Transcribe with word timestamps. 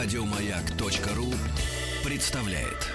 Радиомаяк.ру 0.00 1.34
представляет. 2.08 2.86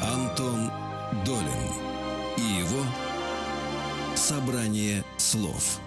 Антон 0.00 0.70
Долин 1.26 1.48
и 2.36 2.60
его 2.60 2.84
собрание 4.14 5.02
слов. 5.16 5.81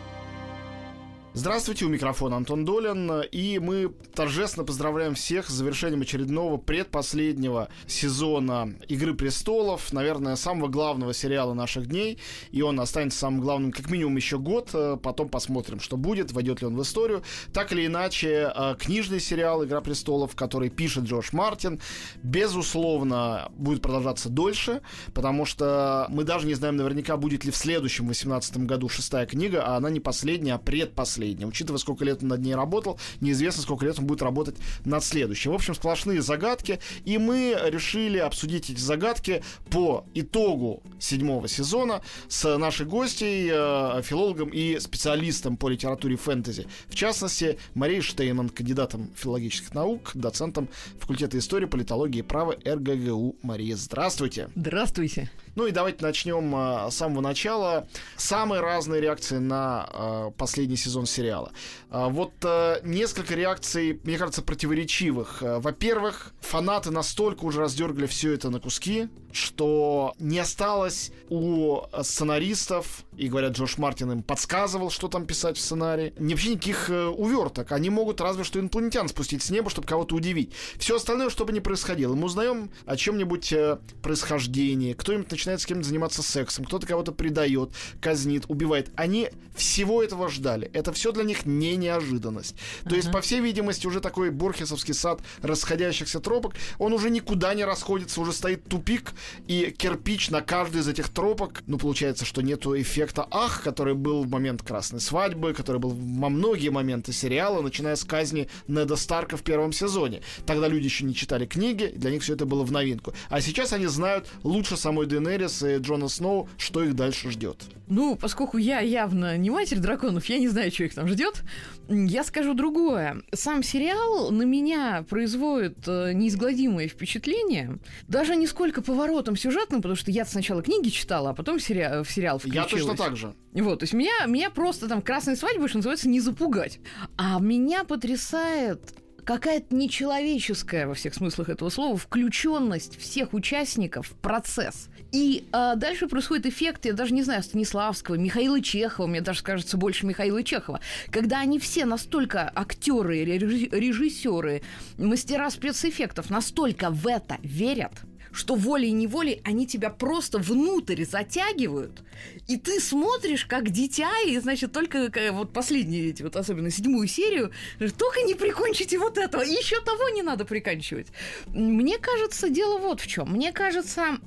Здравствуйте, 1.37 1.83
у 1.83 1.89
микрофона 1.89 2.37
Антон 2.37 2.63
Долин, 2.63 3.21
и 3.29 3.59
мы 3.59 3.91
торжественно 4.13 4.65
поздравляем 4.65 5.15
всех 5.15 5.49
с 5.49 5.53
завершением 5.53 6.03
очередного 6.03 6.55
предпоследнего 6.55 7.67
сезона 7.87 8.73
«Игры 8.87 9.13
престолов», 9.13 9.91
наверное, 9.91 10.37
самого 10.37 10.69
главного 10.69 11.13
сериала 11.13 11.53
наших 11.53 11.87
дней, 11.87 12.19
и 12.51 12.61
он 12.61 12.79
останется 12.79 13.19
самым 13.19 13.41
главным 13.41 13.73
как 13.73 13.89
минимум 13.89 14.15
еще 14.15 14.39
год, 14.39 14.73
потом 15.03 15.27
посмотрим, 15.27 15.81
что 15.81 15.97
будет, 15.97 16.31
войдет 16.31 16.61
ли 16.61 16.67
он 16.67 16.77
в 16.77 16.81
историю. 16.81 17.21
Так 17.51 17.73
или 17.73 17.85
иначе, 17.85 18.53
э, 18.55 18.75
книжный 18.79 19.19
сериал 19.19 19.65
«Игра 19.65 19.81
престолов», 19.81 20.37
который 20.37 20.69
пишет 20.69 21.03
Джордж 21.03 21.31
Мартин, 21.33 21.81
безусловно, 22.23 23.51
будет 23.57 23.81
продолжаться 23.81 24.29
дольше, 24.29 24.79
потому 25.13 25.43
что 25.43 26.07
мы 26.07 26.23
даже 26.23 26.47
не 26.47 26.53
знаем 26.53 26.77
наверняка, 26.77 27.17
будет 27.17 27.43
ли 27.43 27.51
в 27.51 27.57
следующем 27.57 28.07
18 28.07 28.59
году 28.59 28.87
шестая 28.87 29.25
книга, 29.25 29.65
а 29.65 29.75
она 29.75 29.89
не 29.89 29.99
последняя, 29.99 30.53
а 30.53 30.59
предпоследняя 30.59 31.24
последнее. 31.25 31.47
Учитывая, 31.47 31.79
сколько 31.79 32.05
лет 32.05 32.21
он 32.21 32.29
над 32.29 32.41
ней 32.41 32.55
работал, 32.55 32.99
неизвестно, 33.21 33.63
сколько 33.63 33.85
лет 33.85 33.97
он 33.97 34.05
будет 34.05 34.21
работать 34.21 34.55
над 34.85 35.03
следующим. 35.03 35.51
В 35.51 35.55
общем, 35.55 35.73
сплошные 35.73 36.21
загадки. 36.21 36.79
И 37.05 37.17
мы 37.17 37.57
решили 37.65 38.19
обсудить 38.19 38.69
эти 38.69 38.79
загадки 38.79 39.43
по 39.71 40.05
итогу 40.13 40.83
седьмого 40.99 41.47
сезона 41.47 42.01
с 42.27 42.57
нашей 42.57 42.85
гостьей, 42.85 43.49
э, 43.51 44.01
филологом 44.03 44.49
и 44.49 44.79
специалистом 44.79 45.57
по 45.57 45.69
литературе 45.69 46.15
фэнтези. 46.15 46.67
В 46.87 46.95
частности, 46.95 47.57
Марией 47.73 48.01
Штейман, 48.01 48.49
кандидатом 48.49 49.09
филологических 49.15 49.73
наук, 49.73 50.11
доцентом 50.13 50.69
факультета 50.99 51.37
истории, 51.37 51.65
политологии 51.65 52.19
и 52.19 52.23
права 52.23 52.55
РГГУ. 52.65 53.37
Мария, 53.41 53.75
здравствуйте. 53.75 54.49
Здравствуйте. 54.55 55.29
Ну 55.55 55.67
и 55.67 55.71
давайте 55.71 56.03
начнем 56.03 56.53
а, 56.55 56.91
с 56.91 56.97
самого 56.97 57.21
начала. 57.21 57.87
Самые 58.17 58.61
разные 58.61 59.01
реакции 59.01 59.37
на 59.37 59.87
а, 59.87 60.31
последний 60.31 60.75
сезон 60.75 61.05
сериала. 61.05 61.51
А, 61.89 62.09
вот 62.09 62.33
а, 62.43 62.81
несколько 62.83 63.35
реакций, 63.35 63.99
мне 64.03 64.17
кажется, 64.17 64.41
противоречивых. 64.41 65.41
А, 65.41 65.59
во-первых, 65.59 66.33
фанаты 66.41 66.91
настолько 66.91 67.45
уже 67.45 67.61
раздергали 67.61 68.05
все 68.05 68.33
это 68.33 68.49
на 68.49 68.59
куски, 68.59 69.07
что 69.31 70.13
не 70.19 70.39
осталось 70.39 71.11
у 71.29 71.81
сценаристов, 72.01 73.05
и 73.15 73.29
говорят, 73.29 73.53
Джош 73.53 73.77
Мартин 73.77 74.11
им 74.11 74.23
подсказывал, 74.23 74.89
что 74.89 75.07
там 75.07 75.25
писать 75.25 75.57
в 75.57 75.61
сценарии. 75.61 76.13
Не 76.19 76.33
вообще 76.33 76.51
никаких 76.51 76.89
э, 76.89 77.05
уверток. 77.05 77.71
Они 77.71 77.89
могут 77.89 78.19
разве 78.19 78.43
что 78.43 78.59
инопланетян 78.59 79.07
спустить 79.07 79.41
с 79.41 79.49
неба, 79.49 79.69
чтобы 79.69 79.87
кого-то 79.87 80.15
удивить. 80.15 80.51
Все 80.77 80.97
остальное, 80.97 81.29
чтобы 81.29 81.53
не 81.53 81.61
происходило. 81.61 82.13
Мы 82.13 82.25
узнаем 82.25 82.71
о 82.85 82.97
чем-нибудь 82.97 83.53
э, 83.53 83.77
происхождении. 84.01 84.93
Кто-нибудь 84.93 85.31
начинает 85.31 85.44
с 85.45 85.65
кем-то 85.65 85.87
заниматься 85.87 86.21
сексом, 86.23 86.65
кто-то 86.65 86.87
кого-то 86.87 87.11
предает, 87.11 87.69
казнит, 88.01 88.45
убивает. 88.47 88.91
Они 88.95 89.29
всего 89.55 90.03
этого 90.03 90.29
ждали. 90.29 90.69
Это 90.73 90.91
все 90.93 91.11
для 91.11 91.23
них 91.23 91.45
не 91.45 91.75
неожиданность. 91.75 92.55
То 92.83 92.89
uh-huh. 92.89 92.95
есть, 92.95 93.11
по 93.11 93.21
всей 93.21 93.39
видимости, 93.39 93.87
уже 93.87 94.01
такой 94.01 94.31
Борхесовский 94.31 94.93
сад 94.93 95.21
расходящихся 95.41 96.19
тропок, 96.19 96.55
он 96.77 96.93
уже 96.93 97.09
никуда 97.09 97.53
не 97.53 97.63
расходится, 97.63 98.21
уже 98.21 98.33
стоит 98.33 98.65
тупик, 98.65 99.13
и 99.47 99.73
кирпич 99.77 100.29
на 100.29 100.41
каждый 100.41 100.81
из 100.81 100.87
этих 100.87 101.09
тропок, 101.09 101.63
ну, 101.67 101.77
получается, 101.77 102.25
что 102.25 102.41
нету 102.41 102.79
эффекта 102.79 103.27
«Ах», 103.31 103.63
который 103.63 103.93
был 103.93 104.23
в 104.23 104.29
момент 104.29 104.61
«Красной 104.63 104.99
свадьбы», 104.99 105.53
который 105.53 105.79
был 105.79 105.91
во 105.91 106.29
многие 106.29 106.69
моменты 106.69 107.13
сериала, 107.13 107.61
начиная 107.61 107.95
с 107.95 108.03
казни 108.03 108.49
Неда 108.67 108.95
Старка 108.95 109.37
в 109.37 109.43
первом 109.43 109.71
сезоне. 109.71 110.21
Тогда 110.45 110.67
люди 110.67 110.85
еще 110.85 111.05
не 111.05 111.15
читали 111.15 111.45
книги, 111.45 111.91
для 111.95 112.11
них 112.11 112.23
все 112.23 112.33
это 112.33 112.45
было 112.45 112.63
в 112.63 112.71
новинку. 112.71 113.13
А 113.29 113.41
сейчас 113.41 113.73
они 113.73 113.87
знают 113.87 114.27
лучше 114.43 114.77
самой 114.77 115.05
Денерис 115.35 115.63
и 115.63 115.77
Джона 115.77 116.07
Сноу, 116.07 116.47
что 116.57 116.83
их 116.83 116.95
дальше 116.95 117.29
ждет. 117.29 117.63
Ну, 117.87 118.15
поскольку 118.15 118.57
я 118.57 118.79
явно 118.79 119.37
не 119.37 119.49
матерь 119.49 119.79
драконов, 119.79 120.25
я 120.25 120.39
не 120.39 120.47
знаю, 120.47 120.71
что 120.71 120.85
их 120.85 120.95
там 120.95 121.07
ждет. 121.07 121.43
Я 121.89 122.23
скажу 122.23 122.53
другое. 122.53 123.21
Сам 123.33 123.61
сериал 123.61 124.31
на 124.31 124.43
меня 124.43 125.05
производит 125.07 125.77
э, 125.87 126.13
неизгладимое 126.13 126.87
впечатление. 126.87 127.77
Даже 128.07 128.35
не 128.35 128.47
сколько 128.47 128.81
поворотом 128.81 129.35
сюжетным, 129.35 129.81
потому 129.81 129.95
что 129.97 130.09
я 130.09 130.25
сначала 130.25 130.63
книги 130.63 130.89
читала, 130.89 131.31
а 131.31 131.33
потом 131.33 131.59
сери- 131.59 132.03
в 132.03 132.09
сериал 132.09 132.39
включилась. 132.39 132.71
Я 132.71 132.77
точно 132.77 132.95
так 132.95 133.15
же. 133.17 133.33
Вот, 133.53 133.79
то 133.79 133.83
есть 133.83 133.93
меня, 133.93 134.25
меня 134.25 134.49
просто 134.49 134.87
там 134.87 135.01
красной 135.01 135.35
свадьбы, 135.35 135.67
что 135.67 135.77
называется, 135.77 136.09
не 136.09 136.21
запугать. 136.21 136.79
А 137.17 137.39
меня 137.39 137.83
потрясает 137.83 138.95
какая-то 139.25 139.75
нечеловеческая 139.75 140.87
во 140.87 140.93
всех 140.93 141.13
смыслах 141.13 141.49
этого 141.49 141.69
слова 141.69 141.97
включенность 141.97 142.97
всех 142.99 143.33
участников 143.33 144.07
в 144.07 144.15
процесс. 144.15 144.89
И 145.11 145.47
а, 145.51 145.75
дальше 145.75 146.07
происходит 146.07 146.45
эффект, 146.45 146.85
я 146.85 146.93
даже 146.93 147.13
не 147.13 147.23
знаю, 147.23 147.41
Станиславского, 147.41 148.15
Михаила 148.15 148.61
Чехова, 148.61 149.07
мне 149.07 149.21
даже 149.21 149.43
кажется 149.43 149.77
больше 149.77 150.05
Михаила 150.05 150.43
Чехова, 150.43 150.79
когда 151.09 151.39
они 151.39 151.59
все 151.59 151.85
настолько 151.85 152.51
актеры, 152.53 153.23
режиссеры, 153.23 154.61
мастера 154.97 155.49
спецэффектов 155.49 156.29
настолько 156.29 156.89
в 156.89 157.07
это 157.07 157.37
верят, 157.41 157.93
что 158.35 158.55
волей-неволей 158.55 159.41
они 159.43 159.65
тебя 159.65 159.89
просто 159.89 160.37
внутрь 160.39 161.05
затягивают, 161.05 162.03
и 162.47 162.57
ты 162.57 162.79
смотришь 162.79 163.45
как 163.45 163.69
дитя, 163.69 164.11
и, 164.27 164.37
значит, 164.39 164.71
только 164.71 165.11
вот 165.31 165.53
последние 165.53 166.09
эти, 166.09 166.21
вот 166.21 166.35
особенно 166.35 166.69
седьмую 166.69 167.07
серию, 167.07 167.51
только 167.97 168.21
не 168.21 168.35
прикончите 168.35 168.99
вот 168.99 169.17
этого, 169.17 169.41
еще 169.41 169.79
того 169.81 170.09
не 170.09 170.21
надо 170.21 170.45
приканчивать. 170.45 171.07
Мне 171.47 171.97
кажется, 171.97 172.49
дело 172.49 172.77
вот 172.77 172.99
в 172.99 173.07
чем. 173.07 173.31
Мне 173.31 173.51
кажется, 173.51 174.19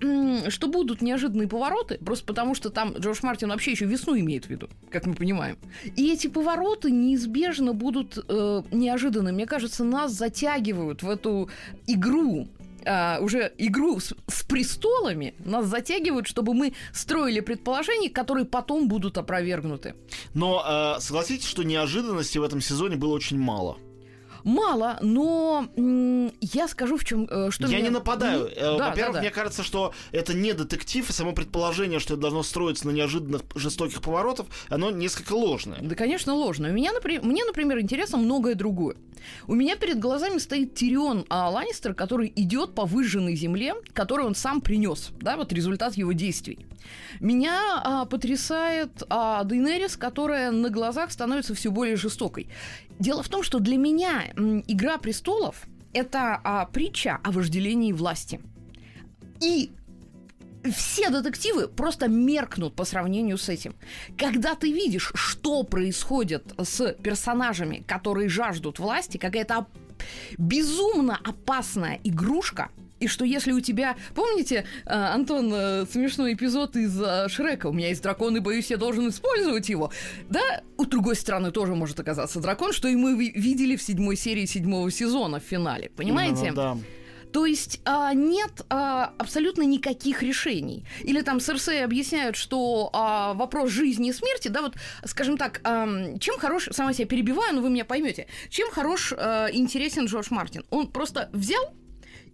что 0.48 0.68
будут 0.68 1.02
неожиданные 1.02 1.48
повороты, 1.48 1.98
просто 1.98 2.24
потому 2.24 2.54
что 2.54 2.70
там 2.70 2.94
Джордж 2.94 3.18
Мартин 3.22 3.50
вообще 3.50 3.72
еще 3.72 3.84
весну 3.84 4.18
имеет 4.18 4.46
в 4.46 4.50
виду, 4.50 4.68
как 4.90 5.06
мы 5.06 5.14
понимаем. 5.14 5.58
И 5.96 6.12
эти 6.12 6.28
повороты 6.28 6.90
неизбежно 6.90 7.74
будут 7.74 8.18
э, 8.26 8.62
неожиданны. 8.70 9.32
Мне 9.32 9.46
кажется, 9.46 9.84
нас 9.84 10.12
затягивают 10.12 11.02
в 11.02 11.10
эту 11.10 11.50
игру 11.86 12.48
а, 12.88 13.18
уже 13.20 13.52
игру 13.58 14.00
с, 14.00 14.14
с 14.26 14.42
престолами 14.44 15.34
нас 15.38 15.66
затягивают, 15.66 16.26
чтобы 16.26 16.54
мы 16.54 16.72
строили 16.92 17.40
предположения, 17.40 18.08
которые 18.08 18.46
потом 18.46 18.88
будут 18.88 19.18
опровергнуты. 19.18 19.94
Но 20.34 20.96
э, 20.96 21.00
согласитесь, 21.00 21.46
что 21.46 21.62
неожиданностей 21.62 22.40
в 22.40 22.44
этом 22.44 22.60
сезоне 22.60 22.96
было 22.96 23.12
очень 23.12 23.38
мало. 23.38 23.76
Мало, 24.44 24.98
но 25.02 25.68
я 26.40 26.68
скажу, 26.68 26.96
в 26.96 27.04
чем 27.04 27.26
э, 27.30 27.50
что. 27.50 27.66
Я 27.66 27.78
меня... 27.78 27.88
не 27.88 27.90
нападаю. 27.90 28.50
Да, 28.54 28.90
Во-первых, 28.90 28.96
да, 28.96 29.12
да. 29.12 29.20
мне 29.20 29.30
кажется, 29.30 29.62
что 29.62 29.92
это 30.12 30.34
не 30.34 30.52
детектив, 30.52 31.08
и 31.08 31.12
само 31.12 31.32
предположение, 31.32 31.98
что 31.98 32.14
это 32.14 32.22
должно 32.22 32.42
строиться 32.42 32.86
на 32.86 32.92
неожиданных 32.92 33.42
жестоких 33.54 34.00
поворотах, 34.02 34.46
оно 34.68 34.90
несколько 34.90 35.32
ложное. 35.32 35.78
Да, 35.80 35.94
конечно, 35.94 36.34
ложное. 36.34 36.70
У 36.70 36.74
меня, 36.74 36.92
например, 36.92 37.22
мне, 37.22 37.44
например, 37.44 37.80
интересно 37.80 38.18
многое 38.18 38.54
другое. 38.54 38.96
У 39.46 39.54
меня 39.54 39.76
перед 39.76 39.98
глазами 39.98 40.38
стоит 40.38 40.74
Тирион 40.74 41.26
а, 41.28 41.50
Ланнистер, 41.50 41.94
который 41.94 42.32
идет 42.36 42.74
по 42.74 42.84
выжженной 42.84 43.34
земле, 43.34 43.74
которую 43.92 44.28
он 44.28 44.34
сам 44.34 44.60
принес, 44.60 45.10
да, 45.20 45.36
вот 45.36 45.52
результат 45.52 45.94
его 45.94 46.12
действий. 46.12 46.58
Меня 47.20 47.80
а, 47.82 48.04
потрясает 48.04 49.02
а, 49.08 49.44
Дейнерис, 49.44 49.96
которая 49.96 50.50
на 50.50 50.70
глазах 50.70 51.10
становится 51.10 51.54
все 51.54 51.70
более 51.70 51.96
жестокой. 51.96 52.48
Дело 52.98 53.22
в 53.22 53.28
том, 53.28 53.42
что 53.42 53.58
для 53.58 53.76
меня 53.76 54.24
«Игра 54.66 54.98
престолов»— 54.98 55.66
это 55.92 56.40
а, 56.42 56.66
притча 56.66 57.18
о 57.22 57.32
вожделении 57.32 57.92
власти. 57.92 58.40
И 59.40 59.70
все 60.72 61.10
детективы 61.10 61.68
просто 61.68 62.08
меркнут 62.08 62.74
по 62.74 62.84
сравнению 62.84 63.38
с 63.38 63.48
этим. 63.48 63.74
Когда 64.16 64.54
ты 64.54 64.72
видишь, 64.72 65.12
что 65.14 65.62
происходит 65.62 66.52
с 66.58 66.92
персонажами, 66.94 67.84
которые 67.86 68.28
жаждут 68.28 68.78
власти, 68.78 69.16
какая-то 69.18 69.66
безумно 70.36 71.18
опасная 71.24 72.00
игрушка– 72.04 72.70
и 73.00 73.06
что 73.06 73.24
если 73.24 73.52
у 73.52 73.60
тебя... 73.60 73.96
Помните, 74.14 74.64
э, 74.84 74.90
Антон, 74.90 75.52
э, 75.52 75.86
смешной 75.90 76.34
эпизод 76.34 76.76
из 76.76 77.00
э, 77.00 77.28
Шрека? 77.28 77.68
У 77.68 77.72
меня 77.72 77.88
есть 77.88 78.02
дракон, 78.02 78.36
и 78.36 78.40
боюсь, 78.40 78.70
я 78.70 78.76
должен 78.76 79.08
использовать 79.08 79.68
его. 79.68 79.92
Да, 80.28 80.62
у 80.76 80.84
другой 80.84 81.16
стороны 81.16 81.50
тоже 81.50 81.74
может 81.74 81.98
оказаться 82.00 82.40
дракон, 82.40 82.72
что 82.72 82.88
и 82.88 82.96
мы 82.96 83.14
видели 83.16 83.76
в 83.76 83.82
седьмой 83.82 84.16
серии 84.16 84.46
седьмого 84.46 84.90
сезона 84.90 85.40
в 85.40 85.44
финале. 85.44 85.90
Понимаете? 85.96 86.46
Именно, 86.46 86.54
да. 86.54 86.76
То 87.32 87.46
есть 87.46 87.80
а, 87.84 88.14
нет 88.14 88.62
а, 88.70 89.12
абсолютно 89.18 89.62
никаких 89.62 90.22
решений. 90.22 90.84
Или 91.02 91.20
там 91.20 91.40
Серсей 91.40 91.84
объясняют, 91.84 92.36
что 92.36 92.90
а, 92.92 93.34
вопрос 93.34 93.70
жизни 93.70 94.10
и 94.10 94.12
смерти, 94.12 94.48
да, 94.48 94.62
вот, 94.62 94.76
скажем 95.04 95.36
так, 95.36 95.60
а, 95.64 95.86
чем 96.18 96.38
хорош, 96.38 96.68
сама 96.72 96.92
себя 96.92 97.06
перебиваю, 97.06 97.54
но 97.54 97.60
вы 97.60 97.70
меня 97.70 97.84
поймете, 97.84 98.26
чем 98.48 98.70
хорош, 98.70 99.12
а, 99.16 99.48
интересен 99.52 100.06
Джордж 100.06 100.28
Мартин? 100.30 100.64
Он 100.70 100.88
просто 100.88 101.28
взял 101.32 101.74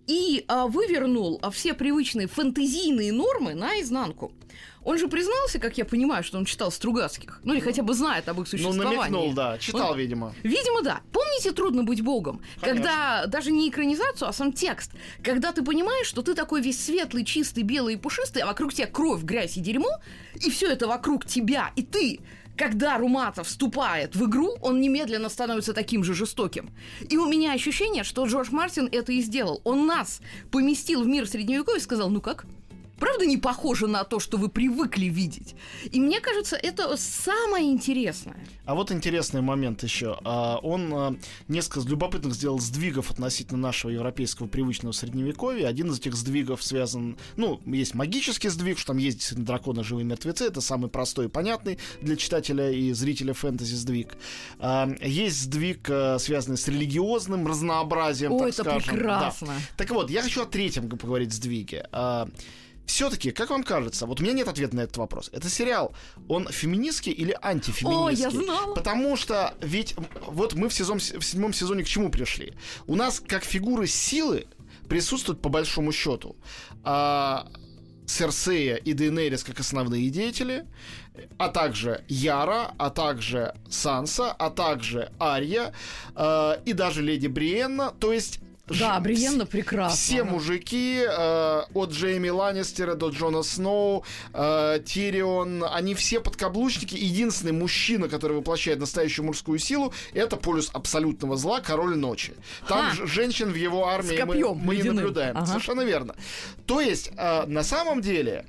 и 0.07 0.45
а, 0.49 0.67
вывернул 0.67 1.39
а, 1.43 1.51
все 1.51 1.75
привычные 1.75 2.27
фэнтезийные 2.27 3.13
нормы 3.13 3.55
наизнанку. 3.55 4.33
Он 4.85 4.99
же 4.99 5.09
признался, 5.09 5.59
как 5.59 5.79
я 5.79 5.87
понимаю, 5.87 6.23
что 6.23 6.37
он 6.37 6.45
читал 6.45 6.71
Стругацких. 6.71 7.41
Ну 7.43 7.55
или 7.55 7.61
хотя 7.61 7.83
бы 7.83 7.95
знает 7.95 8.29
об 8.29 8.37
их 8.37 8.41
Ну, 8.41 8.47
существовании. 8.47 8.97
намекнул, 8.97 9.33
да. 9.33 9.57
Читал, 9.57 9.93
Он- 9.93 9.99
видимо. 9.99 10.35
Видимо, 10.43 10.83
да. 10.83 11.01
Помните 11.11 11.53
«Трудно 11.53 11.85
быть 11.85 12.03
богом»? 12.03 12.43
Конечно. 12.61 12.83
Когда 12.83 13.27
даже 13.27 13.51
не 13.51 13.71
экранизацию, 13.71 14.29
а 14.29 14.33
сам 14.35 14.53
текст. 14.53 14.91
Когда 15.23 15.53
ты 15.53 15.63
понимаешь, 15.65 16.07
что 16.07 16.21
ты 16.21 16.35
такой 16.35 16.61
весь 16.61 16.85
светлый, 16.85 17.25
чистый, 17.25 17.63
белый 17.63 17.95
и 17.95 17.97
пушистый, 17.97 18.43
а 18.43 18.47
вокруг 18.47 18.75
тебя 18.75 18.87
кровь, 18.87 19.23
грязь 19.23 19.57
и 19.57 19.61
дерьмо, 19.61 19.89
и 20.35 20.51
все 20.51 20.71
это 20.71 20.87
вокруг 20.87 21.25
тебя, 21.25 21.73
и 21.77 21.83
ты 21.83 22.21
когда 22.57 22.99
Руматов 22.99 23.49
вступает 23.49 24.15
в 24.15 24.27
игру, 24.27 24.57
он 24.61 24.81
немедленно 24.81 25.29
становится 25.29 25.73
таким 25.73 26.05
же 26.05 26.15
жестоким. 26.15 26.71
И 27.09 27.17
у 27.17 27.27
меня 27.27 27.53
ощущение, 27.53 28.05
что 28.05 28.27
Джордж 28.27 28.51
Мартин 28.51 28.89
это 28.91 29.13
и 29.13 29.21
сделал. 29.21 29.61
Он 29.65 29.87
нас 29.87 30.21
поместил 30.51 31.03
в 31.03 31.07
мир 31.07 31.27
средневековья 31.27 31.79
и 31.79 31.83
сказал, 31.83 32.11
ну 32.11 32.21
как? 32.21 32.47
Правда 33.05 33.27
не 33.27 33.37
похоже 33.37 33.87
на 33.87 34.03
то, 34.05 34.19
что 34.19 34.39
вы 34.39 34.49
привыкли 34.49 35.05
видеть? 35.05 35.55
И 35.93 36.01
мне 36.01 36.21
кажется, 36.21 36.57
это 36.57 36.97
самое 36.97 37.71
интересное. 37.71 38.35
А 38.65 38.75
вот 38.75 38.91
интересный 38.91 39.43
момент 39.43 39.83
еще. 39.83 40.19
А, 40.25 40.57
Он 40.63 40.95
а, 40.95 41.17
несколько 41.47 41.87
любопытных 41.87 42.33
сделал 42.33 42.59
сдвигов 42.61 43.11
относительно 43.11 43.59
нашего 43.59 43.91
европейского 43.91 44.47
привычного 44.47 44.93
средневековья. 44.93 45.67
Один 45.67 45.91
из 45.91 45.99
этих 45.99 46.15
сдвигов 46.15 46.63
связан... 46.63 47.19
Ну, 47.37 47.61
есть 47.67 47.95
магический 47.95 48.49
сдвиг, 48.49 48.79
что 48.79 48.93
там 48.93 48.97
есть 48.97 49.19
действительно 49.19 49.49
драконы, 49.49 49.85
живые 49.85 50.07
мертвецы. 50.07 50.47
Это 50.47 50.63
самый 50.63 50.89
простой 50.89 51.27
и 51.27 51.29
понятный 51.29 51.79
для 52.01 52.17
читателя 52.17 52.71
и 52.71 52.91
зрителя 52.95 53.35
фэнтези 53.35 53.75
сдвиг. 53.75 54.17
А, 54.59 54.89
Есть 55.03 55.43
сдвиг, 55.43 55.91
связанный 56.19 56.57
с 56.57 56.67
религиозным 56.69 57.47
разнообразием, 57.47 58.33
О, 58.33 58.39
так 58.39 58.49
это 58.49 58.63
скажем. 58.63 58.81
Да. 58.81 58.93
прекрасно. 58.93 59.55
Так 59.77 59.91
вот, 59.91 60.09
я 60.09 60.23
хочу 60.23 60.41
о 60.41 60.47
третьем 60.47 60.89
поговорить 60.89 61.35
сдвиге. 61.35 61.87
Все-таки, 62.87 63.31
как 63.31 63.51
вам 63.51 63.65
кажется, 63.65 64.07
вот 64.07 64.21
у 64.21 64.23
меня 64.23 64.33
нет 64.33 64.49
ответа 64.49 64.77
на 64.77 64.81
этот 64.83 64.97
вопрос. 64.97 65.31
Это 65.33 65.49
сериал, 65.49 65.95
он 66.29 66.49
феминистский 66.49 67.13
или 67.13 67.37
антифеминистский? 67.41 68.27
О, 68.27 68.31
я 68.31 68.31
знала. 68.31 68.75
Потому 68.75 69.17
что 69.17 69.55
ведь 69.61 69.95
вот 70.27 70.55
мы 70.55 70.69
в, 70.69 70.75
сезон, 70.75 70.99
в 70.99 71.23
седьмом 71.25 71.53
сезоне 71.53 71.85
к 71.85 71.87
чему 71.87 72.11
пришли? 72.11 72.55
У 72.87 72.95
нас 72.95 73.21
как 73.21 73.45
фигуры 73.45 73.87
силы 73.87 74.47
присутствуют 74.89 75.41
по 75.41 75.49
большому 75.49 75.93
счету. 75.93 76.37
А, 76.83 77.49
Серсея 78.07 78.77
и 78.77 78.93
Дейнерис 78.93 79.45
как 79.45 79.61
основные 79.61 80.11
деятели, 80.11 80.67
а 81.39 81.49
также 81.49 82.05
Яра, 82.09 82.75
а 82.79 82.91
также 82.91 83.55
Санса, 83.71 84.33
а 84.33 84.51
также 84.51 85.11
Ария 85.21 85.73
э, 86.15 86.57
и 86.65 86.73
даже 86.73 87.03
Леди 87.03 87.29
Бриенна. 87.29 87.93
То 87.93 88.13
есть 88.13 88.41
Да, 88.67 88.99
Бриенна 88.99 89.45
прекрасна. 89.45 89.97
все 89.97 90.25
мужики, 90.25 91.05
э, 91.07 91.63
от 91.75 91.91
Джейми 91.91 92.31
Ланнистера 92.31 92.95
до 92.95 93.11
Джона 93.11 93.43
Сноу, 93.43 94.05
э, 94.33 94.81
Тирион, 94.87 95.65
они 95.71 95.95
все 95.95 96.21
подкаблучники. 96.21 96.95
Единственный 96.95 97.53
мужчина, 97.53 98.09
который 98.09 98.39
воплощает 98.39 98.79
настоящую 98.81 99.27
мужскую 99.27 99.59
силу, 99.59 99.93
это 100.15 100.37
полюс 100.37 100.71
абсолютного 100.73 101.37
зла, 101.37 101.61
король 101.61 101.97
ночи. 101.97 102.33
Там 102.67 102.91
Ха. 102.91 103.07
женщин 103.07 103.53
в 103.53 103.57
его 103.57 103.87
армии 103.87 104.23
мы, 104.23 104.55
мы 104.55 104.77
не 104.77 104.91
наблюдаем. 104.91 105.37
Ага. 105.37 105.47
Совершенно 105.47 105.83
верно. 105.83 106.15
То 106.65 106.81
есть, 106.81 107.11
э, 107.17 107.45
на 107.47 107.63
самом 107.63 108.01
деле... 108.01 108.47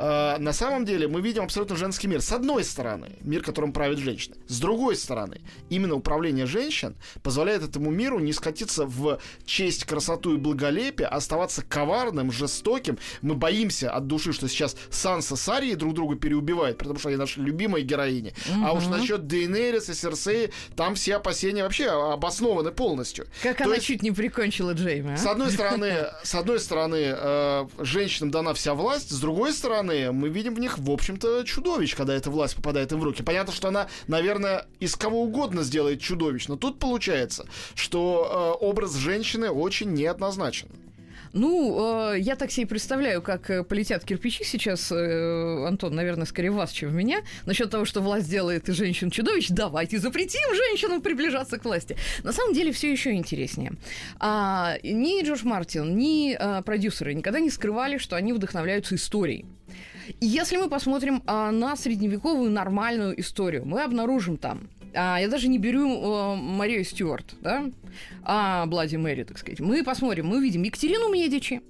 э, 0.00 0.38
на 0.38 0.52
самом 0.52 0.84
деле 0.84 1.06
мы 1.08 1.20
видим 1.20 1.42
абсолютно 1.44 1.76
женский 1.76 2.08
мир. 2.08 2.20
С 2.20 2.32
одной 2.32 2.64
стороны, 2.64 3.18
мир, 3.20 3.42
которым 3.42 3.72
правят 3.72 3.98
женщины. 3.98 4.36
С 4.46 4.58
другой 4.60 4.96
стороны, 4.96 5.40
именно 5.68 5.94
управление 5.94 6.46
женщин 6.46 6.96
позволяет 7.22 7.62
этому 7.62 7.90
миру 7.90 8.18
не 8.18 8.32
скатиться 8.32 8.86
в 8.86 9.20
честь, 9.44 9.84
красоту 9.84 10.34
и 10.34 10.38
благолепие, 10.38 11.08
а 11.08 11.16
оставаться 11.16 11.62
коварным, 11.62 12.32
жестоким. 12.32 12.98
Мы 13.22 13.34
боимся 13.34 13.90
от 13.90 14.06
души, 14.06 14.32
что 14.32 14.48
сейчас 14.48 14.76
Санса 14.90 15.36
с 15.36 15.48
Арией 15.48 15.74
друг 15.74 15.94
друга 15.94 16.16
переубивают, 16.16 16.78
потому 16.78 16.98
что 16.98 17.08
они 17.08 17.16
наши 17.18 17.40
любимые 17.40 17.84
героини. 17.84 18.32
А 18.64 18.72
уж 18.72 18.86
насчет 18.86 19.26
Дейнерис 19.26 19.88
и 19.90 19.94
Серсеи, 19.94 20.50
там 20.76 20.94
все 20.94 21.16
опасения 21.16 21.62
вообще 21.62 21.88
обоснованы 21.90 22.70
полностью. 22.72 23.26
Как 23.42 23.58
То 23.58 23.64
она 23.64 23.74
есть- 23.74 23.86
чуть 23.86 24.02
не 24.02 24.10
прикончила 24.10 24.72
Джейми, 24.72 25.12
а? 25.14 25.16
с 25.16 25.26
одной 25.26 25.50
стороны, 25.50 26.06
с 26.22 26.34
одной 26.34 26.58
стороны, 26.60 27.14
э, 27.16 27.66
женщинам 27.78 28.30
дана 28.30 28.54
вся 28.54 28.74
власть, 28.74 29.10
с 29.10 29.20
другой 29.20 29.52
стороны, 29.52 29.89
мы 30.12 30.28
видим 30.28 30.54
в 30.54 30.60
них, 30.60 30.78
в 30.78 30.90
общем-то, 30.90 31.44
чудовищ, 31.44 31.94
когда 31.94 32.14
эта 32.14 32.30
власть 32.30 32.56
попадает 32.56 32.92
им 32.92 33.00
в 33.00 33.04
руки. 33.04 33.22
Понятно, 33.22 33.52
что 33.52 33.68
она, 33.68 33.88
наверное, 34.06 34.66
из 34.78 34.96
кого 34.96 35.22
угодно 35.22 35.62
сделает 35.62 36.00
чудовищ, 36.00 36.48
но 36.48 36.56
тут 36.56 36.78
получается, 36.78 37.46
что 37.74 38.56
э, 38.60 38.64
образ 38.64 38.94
женщины 38.94 39.50
очень 39.50 39.92
неоднозначен. 39.92 40.68
Ну, 41.32 42.12
э, 42.12 42.18
я 42.18 42.34
так 42.34 42.50
себе 42.50 42.66
представляю, 42.66 43.22
как 43.22 43.50
э, 43.50 43.62
полетят 43.62 44.04
кирпичи 44.04 44.42
сейчас, 44.44 44.90
э, 44.90 45.64
Антон, 45.66 45.94
наверное, 45.94 46.26
скорее 46.26 46.50
вас, 46.50 46.72
чем 46.72 46.94
меня, 46.94 47.20
насчет 47.46 47.70
того, 47.70 47.84
что 47.84 48.00
власть 48.00 48.28
делает 48.28 48.68
из 48.68 48.74
женщин 48.74 49.10
чудовищ. 49.10 49.48
Давайте 49.48 49.98
запретим 49.98 50.54
женщинам 50.54 51.00
приближаться 51.00 51.58
к 51.58 51.64
власти. 51.64 51.96
На 52.24 52.32
самом 52.32 52.54
деле 52.54 52.72
все 52.72 52.90
еще 52.90 53.12
интереснее. 53.12 53.72
А, 54.18 54.76
ни 54.82 55.24
Джордж 55.24 55.44
Мартин, 55.44 55.96
ни 55.96 56.36
а, 56.38 56.62
продюсеры 56.62 57.14
никогда 57.14 57.38
не 57.38 57.50
скрывали, 57.50 57.98
что 57.98 58.16
они 58.16 58.32
вдохновляются 58.32 58.96
историей. 58.96 59.46
И 60.20 60.26
если 60.26 60.56
мы 60.56 60.68
посмотрим 60.68 61.22
а, 61.26 61.52
на 61.52 61.76
средневековую 61.76 62.50
нормальную 62.50 63.18
историю, 63.20 63.64
мы 63.64 63.82
обнаружим 63.82 64.36
там 64.36 64.68
а, 64.94 65.18
я 65.20 65.28
даже 65.28 65.48
не 65.48 65.58
беру 65.58 65.88
э, 65.88 66.36
Марию 66.36 66.84
Стюарт, 66.84 67.34
да, 67.40 67.70
а 68.22 68.66
Блади 68.66 68.96
Мэри, 68.96 69.24
так 69.24 69.38
сказать. 69.38 69.60
Мы 69.60 69.84
посмотрим, 69.84 70.26
мы 70.26 70.38
увидим 70.38 70.62
Екатерину 70.62 71.12
Медичи. 71.12 71.60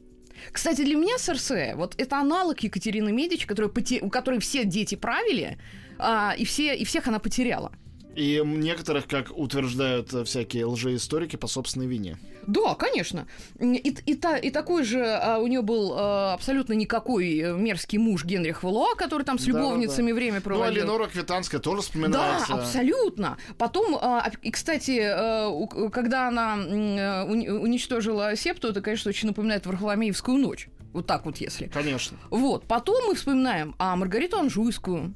Кстати, 0.52 0.82
для 0.82 0.96
меня 0.96 1.18
Серсея, 1.18 1.76
вот 1.76 1.94
это 1.98 2.18
аналог 2.18 2.60
Екатерины 2.60 3.12
Медичи, 3.12 3.46
которая 3.46 3.70
у 4.02 4.08
которой 4.08 4.40
все 4.40 4.64
дети 4.64 4.94
правили, 4.94 5.58
а, 5.98 6.34
и, 6.36 6.44
все, 6.44 6.74
и 6.74 6.84
всех 6.84 7.08
она 7.08 7.18
потеряла. 7.18 7.72
И 8.20 8.42
некоторых, 8.44 9.06
как 9.06 9.30
утверждают 9.34 10.12
э, 10.12 10.24
всякие 10.24 10.66
лжеисторики, 10.66 11.36
по 11.36 11.46
собственной 11.46 11.86
вине. 11.86 12.18
Да, 12.46 12.74
конечно. 12.74 13.26
И, 13.58 13.96
и, 14.06 14.14
та- 14.14 14.36
и 14.36 14.50
такой 14.50 14.84
же 14.84 15.02
а, 15.02 15.38
у 15.38 15.46
нее 15.46 15.62
был 15.62 15.94
а, 15.96 16.34
абсолютно 16.34 16.74
никакой 16.74 17.38
э, 17.38 17.54
мерзкий 17.54 17.98
муж 17.98 18.24
Генрих 18.26 18.62
Валуа, 18.62 18.94
который 18.94 19.22
там 19.24 19.38
с 19.38 19.46
любовницами 19.46 20.12
время 20.12 20.36
Ну, 20.36 20.42
проводил. 20.42 20.82
а 20.82 20.84
Ленора 20.84 21.06
Квитанская 21.06 21.60
тоже 21.60 21.78
Да, 21.78 21.82
вспоминается. 21.82 22.54
абсолютно. 22.54 23.38
Потом, 23.56 23.96
а, 24.00 24.30
и, 24.42 24.50
кстати, 24.50 25.48
у- 25.50 25.88
когда 25.90 26.28
она 26.28 26.56
уни- 26.58 27.48
уничтожила 27.50 28.36
септу, 28.36 28.68
это, 28.68 28.82
конечно, 28.82 29.08
очень 29.08 29.28
напоминает 29.28 29.64
Варфоломеевскую 29.64 30.36
ночь. 30.38 30.68
Вот 30.92 31.06
так 31.06 31.24
вот, 31.24 31.38
если. 31.38 31.68
Конечно. 31.68 32.18
Вот. 32.30 32.64
Потом 32.66 32.96
мы 33.06 33.14
вспоминаем 33.14 33.74
а, 33.78 33.96
Маргариту 33.96 34.38
Анжуйскую. 34.38 35.14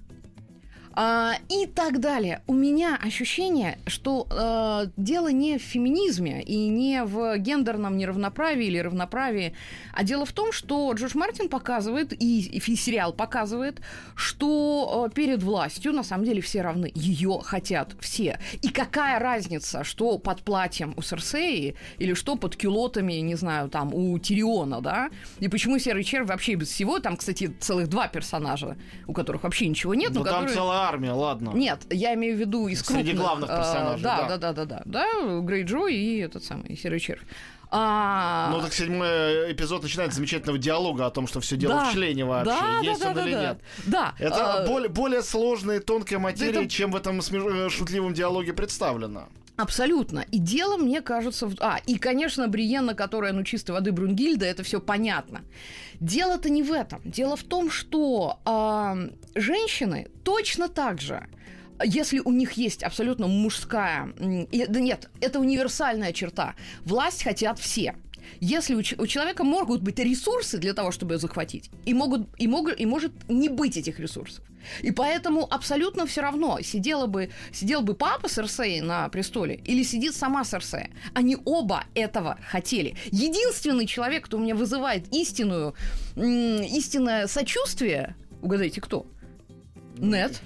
А, 0.97 1.35
и 1.49 1.67
так 1.67 1.99
далее. 1.99 2.43
У 2.47 2.55
меня 2.55 2.97
ощущение, 3.03 3.79
что 3.87 4.29
э, 4.31 4.91
дело 4.97 5.29
не 5.33 5.59
в 5.59 5.63
феминизме 5.63 6.41
и 6.43 6.69
не 6.69 7.03
в 7.05 7.37
гендерном 7.39 7.97
неравноправии 7.97 8.67
или 8.67 8.79
равноправии, 8.79 9.55
а 9.93 10.05
дело 10.05 10.25
в 10.25 10.33
том, 10.33 10.53
что 10.53 10.93
Джордж 10.93 11.17
Мартин 11.17 11.49
показывает, 11.49 12.13
и, 12.13 12.43
и 12.43 12.77
сериал 12.77 13.13
показывает, 13.13 13.81
что 14.15 15.09
э, 15.11 15.15
перед 15.15 15.43
властью 15.43 15.93
на 15.93 16.05
самом 16.05 16.25
деле 16.27 16.41
все 16.41 16.63
равны. 16.63 16.93
Ее 16.95 17.41
хотят 17.43 17.97
все. 18.01 18.39
И 18.63 18.69
какая 18.69 19.19
разница, 19.19 19.83
что 19.83 20.19
под 20.19 20.43
платьем 20.43 20.95
у 20.97 21.03
Серсеи 21.03 21.75
или 21.99 22.15
что 22.15 22.37
под 22.37 22.57
кюлотами, 22.57 23.15
не 23.15 23.35
знаю, 23.35 23.69
там, 23.69 23.93
у 23.93 24.17
Тириона, 24.21 24.81
да? 24.81 25.11
И 25.41 25.49
почему 25.49 25.79
Серый 25.79 26.05
Червь 26.05 26.29
вообще 26.29 26.55
без 26.55 26.69
всего? 26.69 27.01
Там, 27.01 27.17
кстати, 27.17 27.53
целых 27.59 27.89
два 27.89 28.07
персонажа, 28.07 28.77
у 29.09 29.13
которых 29.13 29.43
вообще 29.43 29.67
ничего 29.67 29.95
нет, 29.95 30.13
Ну, 30.13 30.21
но 30.21 30.25
там 30.25 30.35
которые... 30.35 30.55
целая 30.55 30.84
армия, 30.89 31.13
ладно. 31.13 31.51
Нет, 31.55 31.81
я 31.91 32.15
имею 32.15 32.37
в 32.37 32.41
виду 32.41 32.69
из 32.69 32.81
Среди 32.83 33.11
крупных, 33.13 33.17
главных 33.17 33.51
э, 33.51 33.57
персонажей, 33.57 34.03
да. 34.03 34.29
Да, 34.29 34.37
да, 34.37 34.53
да, 34.53 34.65
да, 34.65 34.65
да, 34.65 34.83
да, 34.85 35.41
Грей 35.41 35.65
Джо 35.65 35.87
и 35.87 36.19
этот 36.19 36.45
самый 36.45 36.77
Серый 36.77 37.01
Червь. 37.01 37.23
А, 37.77 38.51
Ну, 38.53 38.61
так 38.61 38.73
седьмой 38.73 39.53
эпизод 39.53 39.83
начинается 39.83 40.15
с 40.15 40.17
замечательного 40.19 40.59
диалога 40.59 41.07
о 41.07 41.11
том, 41.11 41.27
что 41.27 41.41
все 41.41 41.57
дело 41.57 41.75
да, 41.75 41.91
в 41.91 41.93
члене 41.93 42.25
вообще, 42.25 42.53
да, 42.61 42.81
есть 42.83 43.01
да, 43.01 43.09
он 43.09 43.15
да, 43.15 43.25
или 43.27 43.33
да, 43.33 43.43
нет. 43.43 43.59
Да, 43.87 44.15
Это 44.21 44.63
а, 44.63 44.67
более, 44.67 44.89
более 44.89 45.23
сложная 45.23 45.79
и 45.79 45.81
тонкая 45.81 46.21
материя, 46.21 46.61
это- 46.61 46.69
чем 46.69 46.93
в 46.93 46.97
этом 46.97 47.19
э, 47.19 47.69
шутливом 47.71 48.15
диалоге 48.15 48.53
представлено. 48.53 49.29
Абсолютно. 49.57 50.25
И 50.33 50.39
дело, 50.39 50.77
мне 50.77 51.01
кажется... 51.01 51.47
В... 51.47 51.55
А, 51.61 51.79
и, 51.87 51.97
конечно, 51.97 52.49
Бриенна, 52.49 52.95
которая, 52.95 53.33
ну, 53.33 53.45
чистой 53.45 53.71
воды 53.71 53.93
Брунгильда, 53.93 54.47
это 54.47 54.65
все 54.65 54.81
понятно. 54.81 55.43
Дело-то 56.01 56.51
не 56.51 56.63
в 56.63 56.73
этом. 56.73 57.01
Дело 57.05 57.37
в 57.37 57.45
том, 57.45 57.71
что 57.71 58.41
а, 58.45 58.97
женщины 59.35 60.09
точно 60.25 60.69
так 60.69 61.01
же 61.01 61.29
если 61.83 62.21
у 62.21 62.31
них 62.31 62.53
есть 62.53 62.83
абсолютно 62.83 63.27
мужская... 63.27 64.13
да 64.17 64.81
нет, 64.81 65.11
это 65.21 65.41
универсальная 65.41 66.13
черта. 66.13 66.55
Власть 66.85 67.25
хотят 67.25 67.59
все. 67.59 67.97
Если 68.41 68.75
у, 68.75 68.79
у 68.79 69.07
человека 69.07 69.45
могут 69.45 69.83
быть 69.83 69.99
ресурсы 69.99 70.59
для 70.59 70.73
того, 70.73 70.93
чтобы 70.93 71.15
ее 71.15 71.19
захватить, 71.19 71.71
и, 71.85 71.95
могут, 71.95 72.29
и, 72.39 72.47
могут, 72.47 72.81
и 72.81 72.87
может 72.87 73.13
не 73.29 73.49
быть 73.49 73.77
этих 73.77 73.99
ресурсов. 73.99 74.45
И 74.83 74.91
поэтому 74.91 75.47
абсолютно 75.51 76.07
все 76.07 76.21
равно, 76.21 76.61
сидела 76.61 77.07
бы, 77.07 77.31
сидел 77.53 77.83
бы 77.83 77.95
папа 77.95 78.29
Серсей 78.29 78.81
на 78.81 79.09
престоле 79.09 79.57
или 79.65 79.83
сидит 79.83 80.15
сама 80.15 80.45
Серсея. 80.45 80.91
Они 81.15 81.37
оба 81.45 81.85
этого 81.95 82.39
хотели. 82.49 82.97
Единственный 83.11 83.87
человек, 83.87 84.27
кто 84.27 84.37
у 84.37 84.41
меня 84.41 84.55
вызывает 84.55 85.13
истинную, 85.13 85.75
истинное 86.17 87.27
сочувствие, 87.27 88.17
угадайте, 88.43 88.81
кто? 88.81 89.07
Нет. 89.99 90.41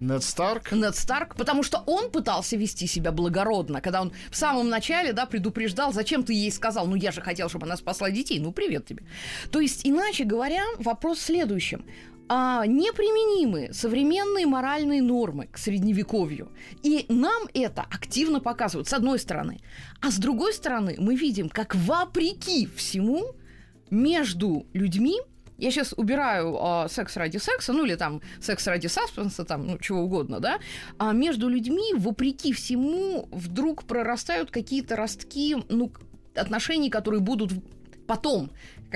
Нед 0.00 0.22
Старк? 0.22 0.72
Нед 0.72 0.96
Старк, 0.96 1.34
потому 1.36 1.62
что 1.62 1.82
он 1.86 2.10
пытался 2.10 2.56
вести 2.56 2.86
себя 2.86 3.12
благородно, 3.12 3.80
когда 3.80 4.02
он 4.02 4.12
в 4.30 4.36
самом 4.36 4.68
начале, 4.68 5.12
да, 5.12 5.26
предупреждал, 5.26 5.92
зачем 5.92 6.24
ты 6.24 6.34
ей 6.34 6.50
сказал, 6.50 6.86
ну 6.86 6.94
я 6.94 7.10
же 7.12 7.20
хотел, 7.20 7.48
чтобы 7.48 7.66
она 7.66 7.76
спасла 7.76 8.10
детей, 8.10 8.38
ну 8.38 8.52
привет 8.52 8.86
тебе. 8.86 9.04
То 9.50 9.60
есть, 9.60 9.86
иначе 9.86 10.24
говоря, 10.24 10.62
вопрос 10.78 11.18
в 11.18 11.22
следующем 11.22 11.84
а, 12.28 12.66
неприменимы 12.66 13.72
современные 13.72 14.46
моральные 14.46 15.02
нормы 15.02 15.46
к 15.46 15.58
средневековью. 15.58 16.50
И 16.82 17.06
нам 17.08 17.44
это 17.52 17.82
активно 17.82 18.40
показывают, 18.40 18.88
с 18.88 18.92
одной 18.92 19.18
стороны. 19.18 19.60
А 20.00 20.10
с 20.10 20.18
другой 20.18 20.54
стороны, 20.54 20.96
мы 20.98 21.16
видим, 21.16 21.48
как 21.48 21.74
вопреки 21.74 22.66
всему 22.66 23.34
между 23.90 24.66
людьми 24.72 25.20
я 25.56 25.70
сейчас 25.70 25.94
убираю 25.96 26.58
э, 26.60 26.88
секс 26.88 27.16
ради 27.16 27.36
секса, 27.38 27.72
ну 27.72 27.84
или 27.84 27.94
там 27.94 28.20
секс 28.40 28.66
ради 28.66 28.88
саспенса, 28.88 29.44
там, 29.44 29.66
ну, 29.66 29.78
чего 29.78 30.00
угодно, 30.00 30.40
да, 30.40 30.58
а 30.98 31.12
между 31.12 31.48
людьми, 31.48 31.94
вопреки 31.96 32.52
всему, 32.52 33.28
вдруг 33.30 33.84
прорастают 33.84 34.50
какие-то 34.50 34.96
ростки, 34.96 35.56
ну, 35.68 35.92
отношений, 36.34 36.90
которые 36.90 37.20
будут 37.20 37.52
потом 38.06 38.50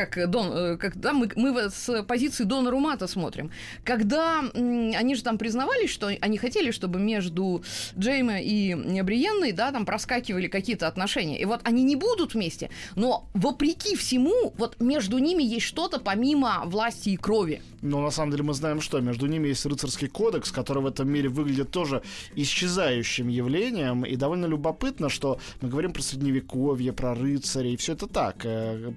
как, 0.07 0.31
Дон, 0.31 0.53
э, 0.53 0.77
когда 0.77 1.13
мы, 1.13 1.29
мы 1.35 1.71
с 1.71 2.03
позиции 2.05 2.45
Дона 2.45 2.71
Румата 2.71 3.09
смотрим, 3.09 3.51
когда 3.83 4.41
они 4.55 5.15
же 5.15 5.23
там 5.23 5.39
признавались, 5.39 5.91
что 5.91 6.07
они 6.21 6.39
хотели, 6.39 6.71
чтобы 6.71 7.01
между 7.01 7.65
Джейма 7.99 8.41
и 8.41 8.75
Бриенной, 9.03 9.53
да, 9.53 9.73
там 9.73 9.85
проскакивали 9.85 10.47
какие-то 10.47 10.87
отношения. 10.87 11.41
И 11.41 11.45
вот 11.45 11.61
они 11.65 11.83
не 11.83 11.97
будут 11.97 12.35
вместе, 12.35 12.71
но 12.95 13.29
вопреки 13.35 13.97
всему, 13.97 14.55
вот 14.57 14.81
между 14.81 15.19
ними 15.19 15.43
есть 15.43 15.67
что-то 15.67 15.99
помимо 15.99 16.63
власти 16.67 17.11
и 17.11 17.17
крови. 17.17 17.61
Но 17.83 18.01
на 18.01 18.11
самом 18.11 18.33
деле 18.33 18.45
мы 18.45 18.55
знаем, 18.55 18.81
что 18.81 19.01
между 19.01 19.27
ними 19.27 19.49
есть 19.49 19.65
рыцарский 19.67 20.09
кодекс, 20.09 20.51
который 20.51 20.83
в 20.83 20.87
этом 20.87 21.09
мире 21.09 21.29
выглядит 21.29 21.71
тоже 21.71 22.03
исчезающим 22.35 23.29
явлением. 23.29 24.05
И 24.05 24.17
довольно 24.17 24.47
любопытно, 24.47 25.09
что 25.09 25.39
мы 25.61 25.69
говорим 25.69 25.93
про 25.93 26.03
средневековье, 26.03 26.93
про 26.93 27.15
рыцарей. 27.15 27.77
Все 27.77 27.93
это 27.93 28.07
так. 28.07 28.45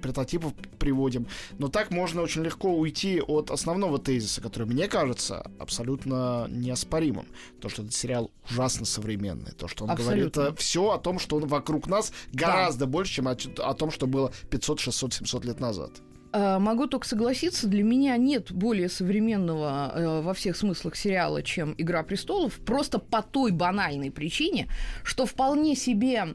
Э, 0.02 0.12
прототипов 0.12 0.52
приводим. 0.78 1.26
Но 1.58 1.68
так 1.68 1.90
можно 1.90 2.22
очень 2.22 2.42
легко 2.42 2.70
уйти 2.70 3.20
от 3.20 3.50
основного 3.50 3.98
тезиса, 3.98 4.40
который, 4.40 4.66
мне 4.66 4.88
кажется, 4.88 5.50
абсолютно 5.58 6.46
неоспоримым. 6.48 7.26
То, 7.60 7.68
что 7.68 7.82
этот 7.82 7.94
сериал 7.94 8.30
ужасно 8.50 8.84
современный. 8.84 9.52
То, 9.52 9.68
что 9.68 9.84
он 9.84 9.90
абсолютно. 9.90 10.42
говорит 10.42 10.58
все 10.58 10.90
о 10.90 10.98
том, 10.98 11.18
что 11.18 11.36
он 11.36 11.46
вокруг 11.46 11.86
нас 11.86 12.12
гораздо 12.32 12.86
да. 12.86 12.90
больше, 12.90 13.14
чем 13.14 13.28
о, 13.28 13.32
о 13.32 13.74
том, 13.74 13.90
что 13.90 14.06
было 14.06 14.32
500, 14.50 14.80
600, 14.80 15.14
700 15.14 15.44
лет 15.44 15.60
назад. 15.60 15.90
А, 16.32 16.58
могу 16.58 16.86
только 16.86 17.06
согласиться, 17.06 17.66
для 17.66 17.82
меня 17.82 18.16
нет 18.16 18.50
более 18.52 18.88
современного 18.88 19.92
э, 19.94 20.22
во 20.22 20.32
всех 20.32 20.56
смыслах 20.56 20.96
сериала, 20.96 21.42
чем 21.42 21.74
«Игра 21.76 22.02
престолов», 22.02 22.54
просто 22.54 22.98
по 22.98 23.22
той 23.22 23.52
банальной 23.52 24.10
причине, 24.10 24.68
что 25.04 25.26
вполне 25.26 25.76
себе 25.76 26.34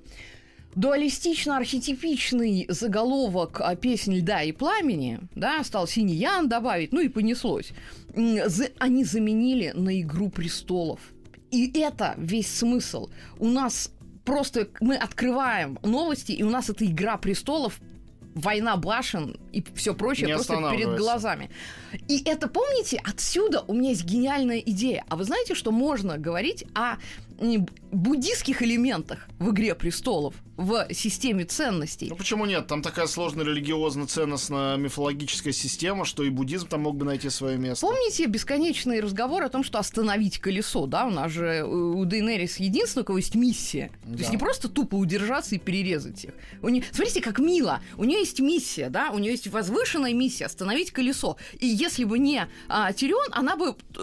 дуалистично-архетипичный 0.77 2.67
заголовок 2.69 3.62
«Песнь 3.81 4.15
льда 4.15 4.43
и 4.43 4.51
пламени», 4.51 5.19
да, 5.36 5.63
стал 5.63 5.88
«Синий 5.88 6.15
Ян» 6.15 6.48
добавить, 6.48 6.93
ну 6.93 7.01
и 7.01 7.10
понеслось, 7.10 7.72
они 8.13 9.03
заменили 9.03 9.72
на 9.75 10.00
«Игру 10.01 10.29
престолов». 10.29 11.00
И 11.50 11.72
это 11.79 12.13
весь 12.17 12.48
смысл. 12.48 13.10
У 13.39 13.48
нас 13.48 13.91
просто 14.24 14.69
мы 14.79 14.96
открываем 14.96 15.79
новости, 15.81 16.31
и 16.34 16.43
у 16.43 16.50
нас 16.50 16.69
эта 16.69 16.86
«Игра 16.86 17.17
престолов» 17.17 17.79
война 18.36 18.77
башен 18.77 19.36
и 19.51 19.63
все 19.74 19.96
прочее 19.96 20.36
просто 20.36 20.69
перед 20.69 20.96
глазами. 20.96 21.50
И 22.07 22.22
это, 22.24 22.48
помните, 22.48 23.01
отсюда 23.03 23.63
у 23.67 23.74
меня 23.74 23.89
есть 23.89 24.03
гениальная 24.05 24.60
идея. 24.60 25.03
А 25.10 25.15
вы 25.15 25.24
знаете, 25.24 25.55
что 25.55 25.72
можно 25.72 26.19
говорить 26.19 26.65
о 26.75 26.98
буддийских 27.91 28.62
элементах 28.62 29.27
в 29.39 29.51
«Игре 29.51 29.75
престолов», 29.75 30.36
в 30.58 30.88
системе 30.91 31.46
ценностей. 31.46 32.08
Ну 32.10 32.15
почему 32.15 32.46
нет? 32.46 32.65
Там 32.67 32.82
такая 32.82 33.06
сложная 33.06 33.46
религиозно-ценностная 33.46 34.75
мифологическая 34.77 35.53
система, 35.53 36.03
что 36.03 36.24
и 36.24 36.29
буддизм 36.29 36.67
там 36.67 36.82
мог 36.82 36.98
бы 36.98 37.06
найти 37.06 37.29
свое 37.29 37.58
место. 37.58 37.86
Помните 37.86 38.25
бесконечный 38.25 39.00
разговор 39.00 39.44
о 39.44 39.50
том, 39.50 39.63
что 39.63 39.77
остановить 39.77 40.39
колесо, 40.39 40.88
да? 40.88 41.06
У 41.06 41.12
нас 41.12 41.32
же 41.32 41.63
у 41.63 42.03
Дейнерис 42.06 42.58
единственное, 42.58 43.03
у 43.03 43.06
кого 43.06 43.20
есть 43.20 43.36
миссия. 43.36 43.91
Да. 44.03 44.13
То 44.13 44.20
есть 44.20 44.32
не 44.32 44.38
просто 44.38 44.67
тупо 44.67 44.96
удержаться 44.96 45.56
и 45.56 45.60
перерезать 45.60 46.25
их. 46.25 46.32
У 46.63 46.70
нее... 46.70 46.84
Смотрите, 46.91 47.22
как 47.22 47.38
мило. 47.38 47.79
У 47.96 48.03
нее 48.03 48.20
есть 48.20 48.39
миссия, 48.39 48.89
да? 48.89 49.12
У 49.12 49.20
нее 49.20 49.32
есть 49.32 49.48
возвышенная 49.48 50.13
миссия 50.13 50.46
остановить 50.46 50.89
колесо. 50.89 51.38
И 51.60 51.67
если 51.67 52.03
бы 52.03 52.17
не 52.17 52.48
а, 52.67 52.94
Тирион, 52.94 53.27
она 53.32 53.58
бы 53.58 53.75
э, 53.96 54.01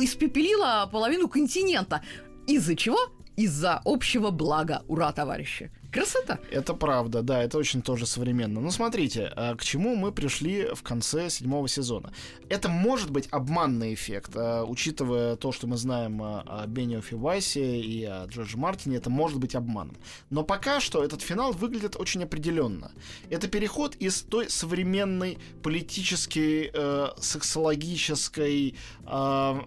испепелила 0.00 0.88
половину 0.92 1.26
континента. 1.26 2.02
Из-за 2.46 2.76
чего? 2.76 2.98
Из-за 3.36 3.82
общего 3.84 4.30
блага. 4.30 4.82
Ура, 4.88 5.12
товарищи! 5.12 5.70
Красота. 5.92 6.38
Это 6.50 6.74
правда, 6.74 7.22
да, 7.22 7.42
это 7.42 7.58
очень 7.58 7.80
тоже 7.80 8.06
современно. 8.06 8.60
Ну, 8.60 8.70
смотрите, 8.70 9.32
а, 9.34 9.54
к 9.54 9.62
чему 9.62 9.96
мы 9.96 10.12
пришли 10.12 10.68
в 10.74 10.82
конце 10.82 11.30
седьмого 11.30 11.68
сезона. 11.68 12.12
Это 12.48 12.68
может 12.68 13.10
быть 13.10 13.28
обманный 13.30 13.94
эффект, 13.94 14.32
а, 14.34 14.64
учитывая 14.64 15.36
то, 15.36 15.52
что 15.52 15.66
мы 15.66 15.76
знаем 15.76 16.20
о 16.22 16.64
Бенниофе 16.66 17.16
Вайсе 17.16 17.80
и 17.80 18.04
о 18.04 18.26
Джордже 18.26 18.58
Мартине, 18.58 18.96
это 18.96 19.10
может 19.10 19.38
быть 19.38 19.54
обманом. 19.54 19.96
Но 20.28 20.44
пока 20.44 20.80
что 20.80 21.02
этот 21.02 21.22
финал 21.22 21.52
выглядит 21.52 21.96
очень 21.96 22.22
определенно. 22.24 22.92
Это 23.30 23.48
переход 23.48 23.94
из 23.96 24.22
той 24.22 24.50
современной 24.50 25.38
политической, 25.62 26.70
э, 26.72 27.08
сексологической, 27.18 28.74
э, 29.06 29.60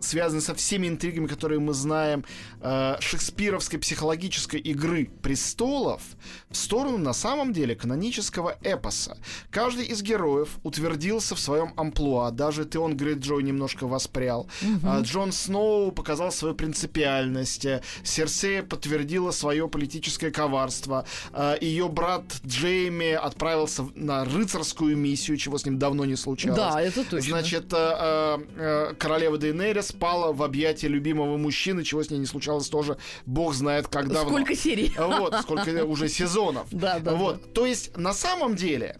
связанной 0.00 0.42
со 0.42 0.54
всеми 0.54 0.86
интригами, 0.88 1.26
которые 1.26 1.60
мы 1.60 1.74
знаем, 1.74 2.24
э, 2.60 2.96
шекспировской 3.00 3.78
психологической 3.78 4.60
игры 4.60 5.10
престолов 5.22 6.02
в 6.50 6.56
сторону 6.56 6.98
на 6.98 7.12
самом 7.12 7.52
деле 7.52 7.74
канонического 7.74 8.56
эпоса. 8.62 9.18
Каждый 9.50 9.86
из 9.86 10.02
героев 10.02 10.58
утвердился 10.62 11.34
в 11.34 11.40
своем 11.40 11.72
амплуа, 11.76 12.30
даже 12.30 12.64
Теон 12.64 12.96
Грейджой 12.96 13.42
немножко 13.42 13.86
воспрял. 13.86 14.48
Угу. 14.62 15.02
Джон 15.02 15.32
Сноу 15.32 15.92
показал 15.92 16.32
свою 16.32 16.54
принципиальность, 16.54 17.66
Серсея 18.04 18.62
подтвердила 18.62 19.30
свое 19.30 19.68
политическое 19.68 20.30
коварство, 20.30 21.04
э, 21.32 21.56
ее 21.60 21.88
брат 21.88 22.24
Джейми 22.46 23.12
отправился 23.12 23.88
на 23.94 24.24
рыцарскую 24.24 24.96
миссию, 24.96 25.36
чего 25.36 25.58
с 25.58 25.64
ним 25.64 25.78
давно 25.78 26.04
не 26.04 26.16
случалось. 26.16 26.56
Да, 26.56 26.80
это 26.80 27.04
точно. 27.04 27.28
Значит, 27.28 27.66
э, 27.72 28.94
королева 28.98 29.38
Дейнерис 29.38 29.87
спала 29.88 30.32
в 30.32 30.42
объятия 30.42 30.88
любимого 30.88 31.36
мужчины, 31.36 31.82
чего 31.82 32.02
с 32.02 32.10
ней 32.10 32.18
не 32.18 32.26
случалось 32.26 32.68
тоже, 32.68 32.98
бог 33.26 33.54
знает 33.54 33.88
как 33.88 34.08
давно. 34.08 34.30
Сколько 34.30 34.54
серий. 34.54 34.92
Вот, 34.96 35.34
сколько 35.42 35.84
уже 35.84 36.08
сезонов. 36.08 36.66
Да, 36.70 36.98
да. 36.98 37.14
Вот, 37.14 37.52
то 37.52 37.66
есть 37.66 37.96
на 37.96 38.12
самом 38.12 38.54
деле 38.54 38.98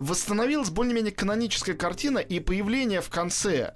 восстановилась 0.00 0.70
более-менее 0.70 1.12
каноническая 1.12 1.76
картина 1.76 2.18
и 2.18 2.40
появление 2.40 3.00
в 3.00 3.08
конце 3.08 3.74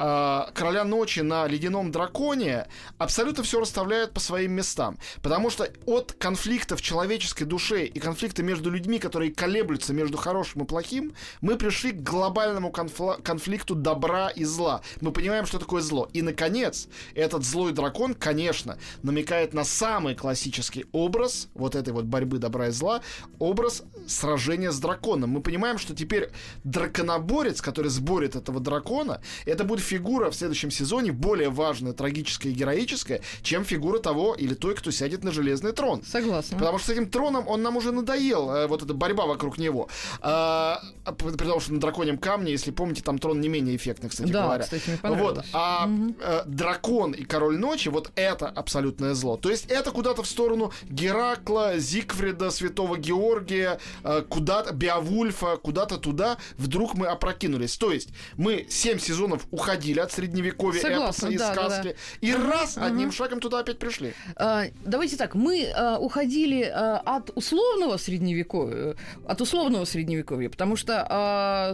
э, 0.00 0.52
Короля 0.54 0.84
Ночи 0.84 1.20
на 1.20 1.46
Ледяном 1.46 1.90
Драконе 1.92 2.66
абсолютно 2.98 3.42
все 3.42 3.60
расставляют 3.60 4.12
по 4.12 4.20
своим 4.20 4.52
местам. 4.52 4.98
Потому 5.22 5.50
что 5.50 5.68
от 5.86 6.12
конфликта 6.12 6.76
в 6.76 6.82
человеческой 6.82 7.44
душе 7.44 7.84
и 7.84 8.00
конфликта 8.00 8.42
между 8.42 8.70
людьми, 8.70 8.98
которые 8.98 9.32
колеблются 9.32 9.92
между 9.92 10.16
хорошим 10.16 10.62
и 10.62 10.66
плохим, 10.66 11.12
мы 11.40 11.56
пришли 11.56 11.92
к 11.92 12.02
глобальному 12.02 12.70
конфл- 12.70 13.22
конфликту 13.22 13.74
добра 13.74 14.28
и 14.28 14.44
зла. 14.44 14.80
Мы 15.00 15.12
понимаем, 15.12 15.46
что 15.46 15.58
такое 15.58 15.82
зло. 15.82 16.08
И, 16.12 16.22
наконец, 16.22 16.88
этот 17.14 17.44
злой 17.44 17.72
дракон, 17.72 18.14
конечно, 18.14 18.78
намекает 19.02 19.52
на 19.52 19.64
самый 19.64 20.14
классический 20.14 20.86
образ 20.92 21.48
вот 21.54 21.74
этой 21.74 21.92
вот 21.92 22.06
борьбы 22.06 22.38
добра 22.38 22.68
и 22.68 22.70
зла, 22.70 23.02
образ 23.38 23.82
сражения 24.06 24.70
с 24.70 24.78
драконом. 24.80 25.30
Мы 25.30 25.42
понимаем, 25.42 25.78
что 25.78 25.94
теперь 25.94 26.30
драконоборец, 26.64 27.60
который 27.60 27.88
сборит 27.88 28.36
этого 28.36 28.60
дракона, 28.60 29.20
это 29.44 29.64
будет 29.64 29.80
фигура 29.90 30.30
в 30.30 30.34
следующем 30.36 30.70
сезоне 30.70 31.10
более 31.10 31.50
важная, 31.50 31.92
трагическая 31.92 32.52
и 32.52 32.54
героическая, 32.54 33.20
чем 33.42 33.64
фигура 33.64 33.98
того 33.98 34.34
или 34.34 34.54
той, 34.54 34.76
кто 34.76 34.92
сядет 34.92 35.24
на 35.24 35.32
железный 35.32 35.72
трон. 35.72 36.02
Согласна. 36.04 36.56
Потому 36.58 36.78
что 36.78 36.88
с 36.88 36.90
этим 36.90 37.10
троном 37.10 37.48
он 37.48 37.62
нам 37.62 37.76
уже 37.76 37.90
надоел, 37.90 38.50
э, 38.50 38.66
вот 38.68 38.82
эта 38.82 38.94
борьба 38.94 39.26
вокруг 39.26 39.58
него. 39.58 39.88
А, 40.20 40.80
а, 41.04 41.12
при 41.12 41.46
том, 41.46 41.60
что 41.60 41.72
на 41.72 41.80
драконьем 41.80 42.18
камне, 42.18 42.52
если 42.52 42.70
помните, 42.70 43.02
там 43.02 43.18
трон 43.18 43.40
не 43.40 43.48
менее 43.48 43.74
эффектный, 43.74 44.08
кстати 44.10 44.30
да, 44.30 44.44
говоря. 44.44 44.62
кстати, 44.62 44.98
мне 45.02 45.16
Вот, 45.16 45.44
а 45.52 45.90
э, 46.20 46.42
дракон 46.46 47.12
и 47.12 47.24
король 47.24 47.58
ночи, 47.58 47.88
вот 47.88 48.12
это 48.14 48.48
абсолютное 48.48 49.14
зло. 49.14 49.36
То 49.36 49.50
есть 49.50 49.66
это 49.66 49.90
куда-то 49.90 50.22
в 50.22 50.28
сторону 50.28 50.72
Геракла, 50.88 51.78
Зигфрида, 51.78 52.50
Святого 52.50 52.96
Георгия, 52.96 53.80
э, 54.04 54.22
куда-то 54.28 54.72
Беовульфа, 54.72 55.56
куда-то 55.56 55.96
туда 55.98 56.38
вдруг 56.56 56.94
мы 56.94 57.08
опрокинулись. 57.08 57.76
То 57.76 57.90
есть 57.90 58.10
мы 58.36 58.66
семь 58.68 59.00
сезонов 59.00 59.46
уходили 59.70 60.00
от 60.00 60.12
средневековья 60.12 60.80
Согласна, 60.80 61.26
эпоса 61.26 61.34
и 61.34 61.38
да, 61.38 61.54
да, 61.54 61.70
сказки, 61.70 61.96
и 62.20 62.34
раз 62.34 62.76
Мгм. 62.76 62.84
одним 62.84 63.12
шагом 63.12 63.40
туда 63.40 63.60
опять 63.60 63.78
пришли. 63.78 64.14
А, 64.36 64.64
Давайте 64.84 65.16
так, 65.16 65.34
мы 65.34 65.70
а, 65.74 65.98
уходили 65.98 66.62
а, 66.62 66.98
от 66.98 67.30
условного 67.34 67.96
средневековья, 67.96 68.96
от 69.26 69.40
условного 69.40 69.84
средневековья, 69.84 70.48
потому 70.50 70.76
что 70.76 71.06
а, 71.08 71.72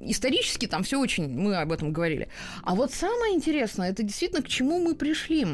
исторически 0.00 0.66
там 0.66 0.82
все 0.82 0.98
очень, 0.98 1.28
мы 1.28 1.56
об 1.56 1.72
этом 1.72 1.92
говорили. 1.92 2.28
А 2.62 2.74
вот 2.74 2.92
самое 2.92 3.34
интересное, 3.34 3.90
это 3.90 4.02
действительно 4.02 4.42
к 4.42 4.48
чему 4.48 4.78
мы 4.78 4.94
пришли. 4.94 5.46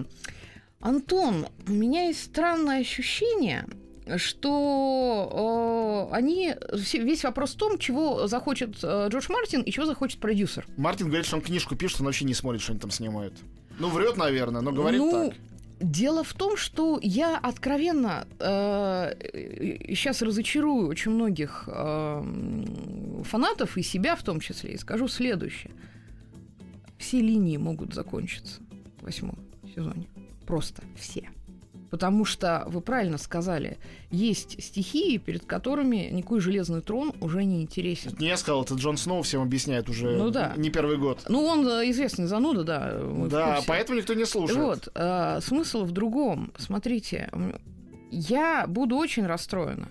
Антон, 0.80 1.46
у 1.68 1.72
меня 1.72 2.06
есть 2.08 2.24
странное 2.24 2.80
ощущение, 2.80 3.66
что 4.16 6.08
э, 6.10 6.14
они 6.14 6.54
весь 6.92 7.24
вопрос 7.24 7.54
в 7.54 7.56
том, 7.56 7.78
чего 7.78 8.26
захочет 8.26 8.78
э, 8.82 9.08
Джордж 9.10 9.26
Мартин 9.30 9.62
и 9.62 9.70
чего 9.70 9.86
захочет 9.86 10.18
продюсер. 10.18 10.66
Мартин 10.76 11.06
говорит, 11.06 11.26
что 11.26 11.36
он 11.36 11.42
книжку 11.42 11.76
пишет, 11.76 12.00
он 12.00 12.06
вообще 12.06 12.24
не 12.24 12.34
смотрит, 12.34 12.62
что 12.62 12.72
они 12.72 12.80
там 12.80 12.90
снимают. 12.90 13.34
Ну, 13.78 13.88
врет, 13.88 14.16
наверное, 14.16 14.60
но 14.60 14.72
говорит 14.72 15.00
ну, 15.00 15.30
так. 15.30 15.38
Дело 15.80 16.22
в 16.22 16.32
том, 16.34 16.56
что 16.56 16.98
я 17.02 17.36
откровенно 17.38 18.26
сейчас 18.38 20.22
разочарую 20.22 20.88
очень 20.88 21.10
многих 21.10 21.64
э, 21.66 22.22
фанатов 23.24 23.76
и 23.76 23.82
себя 23.82 24.14
в 24.14 24.22
том 24.22 24.40
числе, 24.40 24.74
и 24.74 24.78
скажу 24.78 25.08
следующее. 25.08 25.72
Все 26.98 27.20
линии 27.20 27.56
могут 27.56 27.94
закончиться 27.94 28.60
в 29.00 29.04
восьмом 29.04 29.38
сезоне. 29.74 30.08
Просто 30.46 30.82
все. 30.96 31.28
Потому 31.92 32.24
что, 32.24 32.64
вы 32.68 32.80
правильно 32.80 33.18
сказали, 33.18 33.76
есть 34.10 34.64
стихии, 34.64 35.18
перед 35.18 35.44
которыми 35.44 36.08
никакой 36.10 36.40
железный 36.40 36.80
трон 36.80 37.12
уже 37.20 37.44
не 37.44 37.60
интересен. 37.60 38.12
Это 38.12 38.22
не 38.22 38.28
я 38.28 38.38
сказал, 38.38 38.62
это 38.62 38.76
Джон 38.76 38.96
Сноу 38.96 39.20
всем 39.20 39.42
объясняет 39.42 39.90
уже 39.90 40.16
Ну 40.16 40.30
да. 40.30 40.54
не 40.56 40.70
первый 40.70 40.96
год. 40.96 41.20
Ну, 41.28 41.44
он 41.44 41.68
э, 41.68 41.90
известный 41.90 42.24
зануда, 42.24 42.64
да. 42.64 42.98
Да, 43.28 43.60
поэтому 43.66 43.98
никто 43.98 44.14
не 44.14 44.24
слушает. 44.24 44.58
Вот, 44.58 44.88
э, 44.94 45.40
смысл 45.42 45.84
в 45.84 45.92
другом. 45.92 46.54
Смотрите, 46.56 47.28
я 48.10 48.64
буду 48.66 48.96
очень 48.96 49.26
расстроена, 49.26 49.90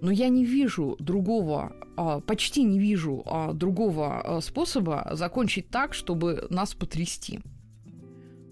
но 0.00 0.10
я 0.10 0.30
не 0.30 0.46
вижу 0.46 0.96
другого, 0.98 1.76
а, 1.98 2.20
почти 2.20 2.62
не 2.62 2.78
вижу 2.78 3.22
а, 3.26 3.52
другого 3.52 4.38
а, 4.38 4.40
способа 4.40 5.10
закончить 5.12 5.68
так, 5.68 5.92
чтобы 5.92 6.46
нас 6.48 6.72
потрясти. 6.72 7.40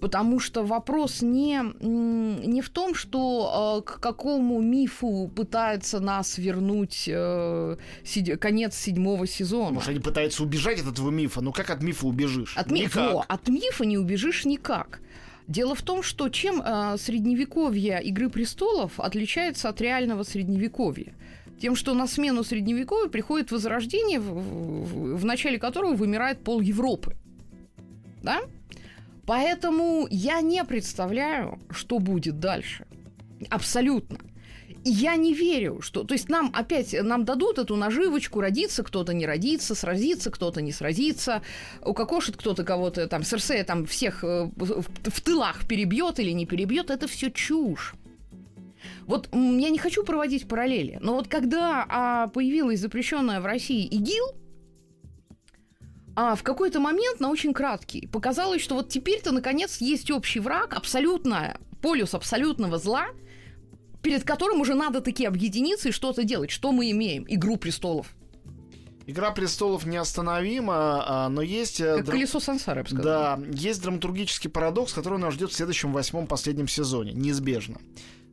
Потому 0.02 0.40
что 0.40 0.64
вопрос 0.64 1.22
не, 1.22 1.62
не 1.80 2.60
в 2.60 2.70
том, 2.70 2.92
что 2.96 3.78
э, 3.78 3.82
к 3.88 4.00
какому 4.00 4.60
мифу 4.60 5.30
пытается 5.36 6.00
нас 6.00 6.38
вернуть 6.38 7.04
э, 7.06 7.76
седь- 8.04 8.36
конец 8.40 8.74
седьмого 8.76 9.28
сезона. 9.28 9.74
Может, 9.74 9.90
они 9.90 10.00
пытаются 10.00 10.42
убежать 10.42 10.80
от 10.80 10.88
этого 10.88 11.10
мифа. 11.10 11.40
Ну 11.40 11.52
как 11.52 11.70
от 11.70 11.84
мифа 11.84 12.06
убежишь? 12.08 12.56
От, 12.56 12.72
ми-. 12.72 12.88
Во, 12.92 13.24
от 13.28 13.48
мифа 13.48 13.84
не 13.86 13.96
убежишь 13.96 14.44
никак. 14.44 15.00
Дело 15.46 15.76
в 15.76 15.82
том, 15.82 16.02
что 16.02 16.28
чем 16.30 16.60
э, 16.60 16.96
средневековье 16.98 18.02
Игры 18.02 18.28
престолов 18.28 18.98
отличается 18.98 19.68
от 19.68 19.80
реального 19.80 20.24
средневековья? 20.24 21.14
Тем, 21.60 21.76
что 21.76 21.94
на 21.94 22.08
смену 22.08 22.42
средневековью 22.42 23.08
приходит 23.08 23.52
возрождение, 23.52 24.18
в, 24.18 24.24
в- 24.34 25.16
в 25.16 25.24
начале 25.24 25.60
которого 25.60 25.94
вымирает 25.94 26.42
пол 26.42 26.60
Европы. 26.60 27.14
Да? 28.24 28.40
Поэтому 29.32 30.06
я 30.10 30.42
не 30.42 30.62
представляю, 30.62 31.58
что 31.70 31.98
будет 32.00 32.38
дальше. 32.38 32.84
Абсолютно. 33.48 34.18
Я 34.84 35.16
не 35.16 35.32
верю, 35.32 35.80
что... 35.80 36.04
То 36.04 36.12
есть 36.12 36.28
нам 36.28 36.52
опять, 36.54 36.94
нам 37.02 37.24
дадут 37.24 37.58
эту 37.58 37.76
наживочку, 37.76 38.42
родиться 38.42 38.82
кто-то 38.82 39.14
не 39.14 39.24
родится, 39.24 39.74
сразится 39.74 40.30
кто-то 40.30 40.60
не 40.60 40.70
сразится, 40.70 41.40
укокошит 41.82 42.36
кто-то 42.36 42.62
кого-то, 42.62 43.06
там, 43.06 43.22
Серсея 43.22 43.64
там 43.64 43.86
всех 43.86 44.22
э, 44.22 44.50
в, 44.54 44.82
в 44.82 45.20
тылах 45.22 45.66
перебьет 45.66 46.20
или 46.20 46.32
не 46.32 46.44
перебьет, 46.44 46.90
это 46.90 47.08
все 47.08 47.30
чушь. 47.30 47.94
Вот 49.06 49.30
я 49.32 49.70
не 49.70 49.78
хочу 49.78 50.04
проводить 50.04 50.46
параллели, 50.46 50.98
но 51.00 51.14
вот 51.14 51.28
когда 51.28 51.86
а, 51.88 52.28
появилась 52.28 52.80
запрещенная 52.80 53.40
в 53.40 53.46
России 53.46 53.86
ИГИЛ, 53.86 54.41
а 56.14 56.34
в 56.34 56.42
какой-то 56.42 56.80
момент, 56.80 57.20
на 57.20 57.30
очень 57.30 57.52
краткий, 57.52 58.06
показалось, 58.06 58.62
что 58.62 58.74
вот 58.74 58.88
теперь-то, 58.88 59.32
наконец, 59.32 59.80
есть 59.80 60.10
общий 60.10 60.40
враг, 60.40 60.74
абсолютно, 60.74 61.58
полюс 61.80 62.14
абсолютного 62.14 62.78
зла, 62.78 63.06
перед 64.02 64.24
которым 64.24 64.60
уже 64.60 64.74
надо 64.74 65.00
таки 65.00 65.24
объединиться 65.24 65.88
и 65.88 65.92
что-то 65.92 66.24
делать. 66.24 66.50
Что 66.50 66.72
мы 66.72 66.90
имеем? 66.90 67.24
Игру 67.28 67.56
престолов. 67.56 68.08
Игра 69.06 69.32
престолов 69.32 69.84
неостановима, 69.84 71.04
а, 71.06 71.28
но 71.28 71.42
есть... 71.42 71.80
э, 71.80 71.96
Как 71.96 72.06
дра- 72.06 72.10
колесо 72.12 72.38
сансары, 72.40 72.80
я 72.80 72.84
бы 72.84 72.90
сказала. 72.90 73.36
Да, 73.36 73.46
есть 73.52 73.82
драматургический 73.82 74.48
парадокс, 74.48 74.92
который 74.92 75.18
нас 75.18 75.34
ждет 75.34 75.50
в 75.50 75.54
следующем 75.54 75.92
восьмом 75.92 76.26
последнем 76.28 76.68
сезоне, 76.68 77.12
неизбежно. 77.12 77.78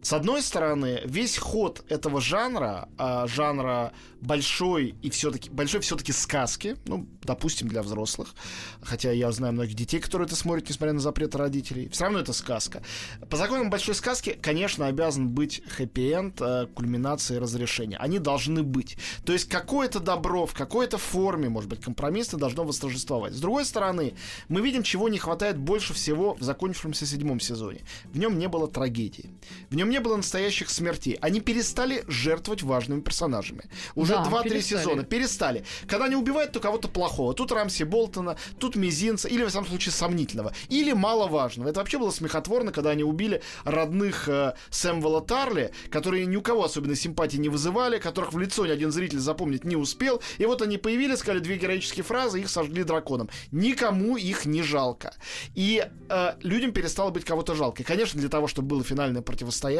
С 0.02 0.14
одной 0.14 0.42
стороны, 0.42 1.02
весь 1.06 1.38
ход 1.38 1.84
этого 1.90 2.22
жанра, 2.22 2.88
а, 2.98 3.28
жанра 3.28 3.92
большой 4.22 4.96
и 5.02 5.10
все-таки 5.10 5.50
большой 5.50 5.82
все-таки 5.82 6.12
сказки, 6.12 6.78
ну, 6.86 7.08
допустим, 7.22 7.68
для 7.68 7.82
взрослых, 7.82 8.34
хотя 8.82 9.12
я 9.12 9.32
знаю 9.32 9.54
многих 9.54 9.76
детей, 9.76 10.00
которые 10.00 10.26
это 10.26 10.36
смотрят, 10.36 10.70
несмотря 10.70 10.94
на 10.94 11.00
запреты 11.00 11.38
родителей, 11.38 11.90
все 11.90 12.06
равно 12.06 12.20
это 12.20 12.34
сказка. 12.34 12.82
По 13.30 13.38
законам 13.38 13.70
большой 13.70 13.96
сказки, 13.96 14.38
конечно, 14.42 14.88
обязан 14.88 15.30
быть 15.30 15.62
хэппи-энд, 15.68 16.42
э, 16.42 16.68
кульминация 16.74 17.38
и 17.38 17.40
разрешение. 17.40 17.98
Они 17.98 18.20
должны 18.20 18.64
быть. 18.64 18.98
То 19.26 19.34
есть 19.34 19.48
какое-то 19.50 20.00
добро 20.00 20.46
в 20.46 20.54
какой-то 20.54 20.98
форме, 20.98 21.50
может 21.50 21.70
быть, 21.70 21.82
компромиссно 21.82 22.38
должно 22.38 22.64
восторжествовать. 22.64 23.34
С 23.34 23.40
другой 23.40 23.66
стороны, 23.66 24.14
мы 24.48 24.62
видим, 24.62 24.84
чего 24.84 25.10
не 25.10 25.18
хватает 25.18 25.58
больше 25.58 25.94
всего 25.94 26.36
в 26.36 26.42
закончившемся 26.42 27.06
седьмом 27.06 27.40
сезоне. 27.40 27.82
В 28.06 28.18
нем 28.18 28.38
не 28.38 28.48
было 28.48 28.68
трагедии. 28.68 29.30
В 29.70 29.76
нем 29.76 29.89
не 29.90 30.00
было 30.00 30.16
настоящих 30.16 30.70
смертей. 30.70 31.18
Они 31.22 31.42
перестали 31.42 32.04
жертвовать 32.08 32.64
важными 32.64 33.02
персонажами. 33.02 33.64
Уже 33.96 34.14
Да, 34.14 34.24
2-3 34.24 34.44
перестали. 34.44 34.80
сезона 34.80 35.04
перестали. 35.04 35.64
Когда 35.88 36.06
они 36.06 36.16
убивают, 36.16 36.52
то 36.52 36.60
кого-то 36.60 36.88
плохого. 36.88 37.34
Тут 37.34 37.52
Рамси 37.52 37.84
Болтона, 37.84 38.38
тут 38.60 38.76
Мизинца, 38.76 39.28
или, 39.28 39.44
в 39.44 39.50
самом 39.50 39.68
случае, 39.68 39.92
сомнительного. 39.92 40.54
Или 40.70 40.94
маловажного. 40.94 41.70
Это 41.70 41.80
вообще 41.80 41.98
было 41.98 42.12
смехотворно, 42.12 42.72
когда 42.72 42.92
они 42.92 43.04
убили 43.04 43.42
родных 43.64 44.28
э, 44.30 44.54
Сэмвела 44.70 45.22
Тарли, 45.22 45.72
которые 45.90 46.26
ни 46.26 46.36
у 46.36 46.42
кого 46.42 46.64
особенно 46.64 46.96
симпатии 46.96 47.38
не 47.38 47.50
вызывали, 47.50 47.98
которых 48.00 48.34
в 48.34 48.40
лицо 48.40 48.66
ни 48.66 48.72
один 48.72 48.92
зритель 48.92 49.20
запомнить 49.20 49.64
не 49.64 49.76
успел. 49.76 50.22
И 50.38 50.46
вот 50.46 50.62
они 50.62 50.78
появились, 50.78 51.20
сказали 51.20 51.40
две 51.40 51.58
героические 51.58 52.04
фразы, 52.04 52.40
их 52.40 52.50
сожгли 52.50 52.84
драконом. 52.84 53.30
Никому 53.52 54.18
их 54.18 54.46
не 54.46 54.62
жалко. 54.62 55.14
И 55.56 55.86
э, 56.10 56.34
людям 56.42 56.72
перестало 56.72 57.10
быть 57.10 57.26
кого-то 57.26 57.56
жалко. 57.56 57.82
И, 57.82 57.86
конечно, 57.86 58.20
для 58.20 58.30
того, 58.30 58.48
чтобы 58.48 58.68
было 58.68 58.84
финальное 58.84 59.22
противостояние, 59.22 59.79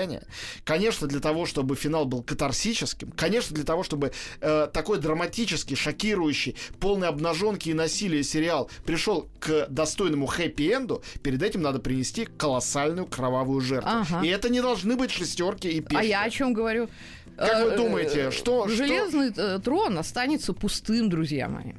конечно, 0.64 1.08
для 1.08 1.20
того, 1.20 1.46
чтобы 1.46 1.76
финал 1.76 2.06
был 2.06 2.24
катарсическим, 2.24 3.12
конечно, 3.12 3.56
для 3.56 3.66
того, 3.66 3.84
чтобы 3.84 4.12
э, 4.42 4.68
такой 4.72 5.00
драматический, 5.00 5.76
шокирующий, 5.76 6.56
полный 6.80 7.08
обнаженки 7.08 7.70
и 7.70 7.74
насилия 7.74 8.24
сериал 8.24 8.70
пришел 8.86 9.30
к 9.40 9.68
достойному 9.70 10.26
хэппи-энду, 10.26 11.04
перед 11.24 11.42
этим 11.44 11.62
надо 11.62 11.80
принести 11.80 12.26
колоссальную 12.26 13.08
кровавую 13.08 13.62
жертву. 13.62 13.90
Ага. 13.92 14.22
И 14.26 14.28
это 14.30 14.50
не 14.50 14.62
должны 14.62 14.96
быть 14.96 15.12
шестерки 15.12 15.68
и 15.70 15.82
пешки. 15.82 15.96
А 15.96 16.04
я 16.04 16.24
о 16.24 16.30
чем 16.30 16.54
говорю? 16.54 16.90
Как 17.38 17.66
вы 17.66 17.72
Э, 17.72 17.78
думаете, 17.78 18.20
э, 18.28 18.32
что- 18.32 18.68
что- 18.68 18.76
Железный 18.76 19.32
э, 19.36 19.60
трон 19.64 19.98
останется 19.98 20.54
пустым, 20.54 21.10
друзья 21.10 21.48
мои. 21.48 21.74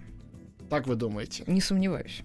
Так 0.70 0.87
вы 0.87 0.94
думаете? 0.94 1.42
Не 1.46 1.61
сомневаюсь. 1.61 2.20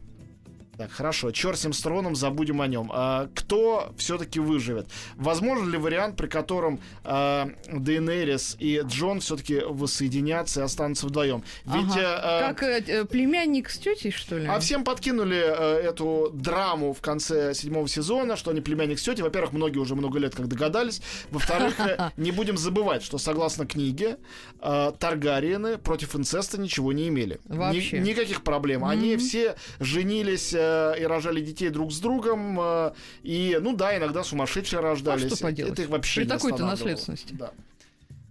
Так, 0.77 0.91
хорошо. 0.91 1.31
Черт 1.31 1.57
с 1.59 1.81
троном, 1.81 2.15
забудем 2.15 2.61
о 2.61 2.67
нем. 2.67 2.91
А, 2.93 3.29
кто 3.33 3.93
все-таки 3.97 4.39
выживет? 4.39 4.87
Возможен 5.15 5.69
ли 5.69 5.77
вариант, 5.77 6.17
при 6.17 6.27
котором 6.27 6.79
а, 7.03 7.49
Дейнерис 7.71 8.57
и 8.59 8.81
Джон 8.85 9.19
все-таки 9.21 9.59
воссоединятся 9.59 10.61
и 10.61 10.63
останутся 10.63 11.07
вдвоем? 11.07 11.43
Ведь 11.65 11.91
Ага. 11.93 12.19
а, 12.23 12.53
Как 12.53 12.63
э, 12.63 12.83
э, 12.87 13.05
племянник 13.05 13.69
с 13.69 13.77
тетей, 13.77 14.11
что 14.11 14.37
ли? 14.37 14.47
а 14.47 14.59
всем 14.59 14.83
подкинули 14.83 15.37
э, 15.37 15.79
эту 15.89 16.29
драму 16.33 16.93
в 16.93 17.01
конце 17.01 17.53
седьмого 17.53 17.87
сезона, 17.87 18.35
что 18.35 18.51
они 18.51 18.61
племянник 18.61 18.99
с 18.99 19.03
тетей. 19.03 19.23
Во-первых, 19.23 19.53
многие 19.53 19.79
уже 19.79 19.95
много 19.95 20.19
лет 20.19 20.35
как 20.35 20.47
догадались. 20.47 21.01
Во-вторых, 21.31 21.79
э, 21.79 22.11
не 22.17 22.31
будем 22.31 22.57
забывать, 22.57 23.01
что 23.03 23.17
согласно 23.17 23.65
книге, 23.65 24.17
э, 24.61 24.91
Таргариены 24.99 25.77
против 25.77 26.15
инцеста 26.15 26.59
ничего 26.59 26.91
не 26.93 27.07
имели. 27.07 27.39
Ни- 27.47 27.55
Вообще. 27.57 27.99
никаких 27.99 28.43
проблем. 28.43 28.83
Они 28.83 29.15
все 29.17 29.55
женились 29.79 30.53
э, 30.65 31.01
и 31.01 31.05
рожали 31.05 31.41
детей 31.41 31.69
друг 31.69 31.91
с 31.91 31.99
другом. 31.99 32.57
э, 32.59 32.91
и, 33.23 33.57
ну 33.61 33.75
да, 33.75 33.97
иногда 33.97 34.23
сумасшедшие 34.23 34.79
рождались. 34.79 35.31
А 35.31 35.35
что 35.35 35.43
поделать? 35.43 35.73
Это 35.73 35.81
их 35.83 35.89
вообще 35.89 36.21
При 36.21 36.27
такой-то 36.27 36.65
наследственности. 36.65 37.33
Да. 37.33 37.51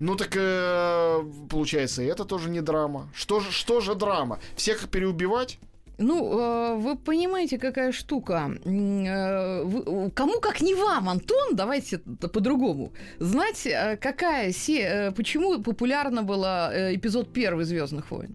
Ну 0.01 0.17
так 0.17 0.31
э, 0.35 1.23
получается, 1.49 2.03
и 2.03 2.07
это 2.07 2.25
тоже 2.25 2.51
не 2.51 2.61
драма. 2.61 3.09
Что 3.15 3.41
же, 3.41 3.53
что 3.53 3.81
же 3.81 3.95
драма? 3.95 4.39
Всех 4.57 4.89
переубивать? 4.89 5.59
Ну, 5.99 6.39
э, 6.39 6.75
вы 6.75 6.97
понимаете, 6.97 7.59
какая 7.59 7.93
штука. 7.93 8.51
Э, 8.65 10.11
кому 10.15 10.41
как 10.41 10.61
не 10.61 10.75
вам, 10.75 11.09
Антон, 11.09 11.55
давайте 11.55 11.99
по-другому, 11.99 12.93
знать, 13.21 13.67
э, 13.67 13.97
какая 13.97 14.53
се, 14.53 15.13
почему 15.17 15.63
популярна 15.63 16.23
была 16.25 16.73
эпизод 16.95 17.33
первый 17.33 17.65
Звездных 17.65 18.11
войн. 18.11 18.35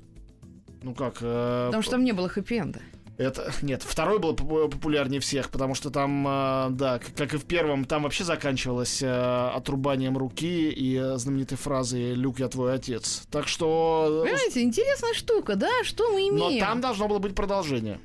Ну 0.81 0.93
как? 0.95 1.17
э, 1.21 1.65
Потому 1.67 1.83
что 1.83 1.91
там 1.91 2.03
не 2.05 2.13
было 2.13 2.29
хэппи-энда. 2.29 2.79
Это 3.19 3.51
нет, 3.61 3.83
второй 3.83 4.17
был 4.17 4.33
поп- 4.33 4.71
популярнее 4.71 5.19
всех, 5.19 5.49
потому 5.49 5.75
что 5.75 5.89
там, 5.89 6.25
э, 6.25 6.67
да, 6.71 6.99
как 7.17 7.33
и 7.33 7.37
в 7.37 7.43
первом, 7.43 7.83
там 7.83 8.03
вообще 8.03 8.23
заканчивалось 8.23 9.03
э, 9.03 9.51
отрубанием 9.53 10.17
руки 10.17 10.69
и 10.69 10.95
э, 10.95 11.17
знаменитой 11.17 11.57
фразой 11.57 12.13
"Люк, 12.13 12.39
я 12.39 12.47
твой 12.47 12.73
отец". 12.73 13.23
Так 13.29 13.49
что, 13.49 14.23
э, 14.23 14.29
Понимаете, 14.29 14.61
интересная 14.61 15.13
штука, 15.13 15.55
да? 15.55 15.69
Что 15.83 16.09
мы 16.13 16.31
но 16.31 16.47
имеем? 16.47 16.65
там 16.65 16.79
должно 16.79 17.09
было 17.09 17.19
быть 17.19 17.35
продолжение. 17.35 17.99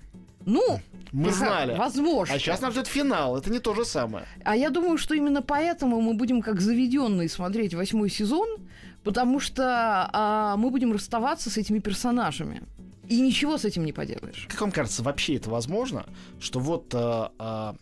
Ну, 0.46 0.80
Мы 1.12 1.30
знали. 1.30 1.76
Возможно. 1.76 2.34
А 2.34 2.38
сейчас 2.38 2.60
нас 2.60 2.72
ждет 2.72 2.88
финал. 2.88 3.38
Это 3.38 3.50
не 3.50 3.60
то 3.60 3.72
же 3.74 3.84
самое. 3.84 4.26
А 4.44 4.56
я 4.56 4.68
думаю, 4.68 4.98
что 4.98 5.14
именно 5.14 5.42
поэтому 5.42 6.00
мы 6.00 6.14
будем 6.14 6.42
как 6.42 6.60
заведенные 6.60 7.28
смотреть 7.28 7.72
восьмой 7.72 8.10
сезон, 8.10 8.48
потому 9.04 9.38
что 9.38 10.10
а, 10.12 10.56
мы 10.56 10.70
будем 10.70 10.92
расставаться 10.92 11.50
с 11.50 11.56
этими 11.56 11.78
персонажами. 11.78 12.62
И 13.08 13.20
ничего 13.20 13.58
с 13.58 13.64
этим 13.64 13.84
не 13.84 13.92
поделаешь. 13.92 14.46
Как 14.48 14.60
вам 14.60 14.72
кажется, 14.72 15.02
вообще 15.02 15.36
это 15.36 15.50
возможно, 15.50 16.06
что 16.40 16.60
вот 16.60 16.94
э, 16.94 17.28
э, 17.38 17.74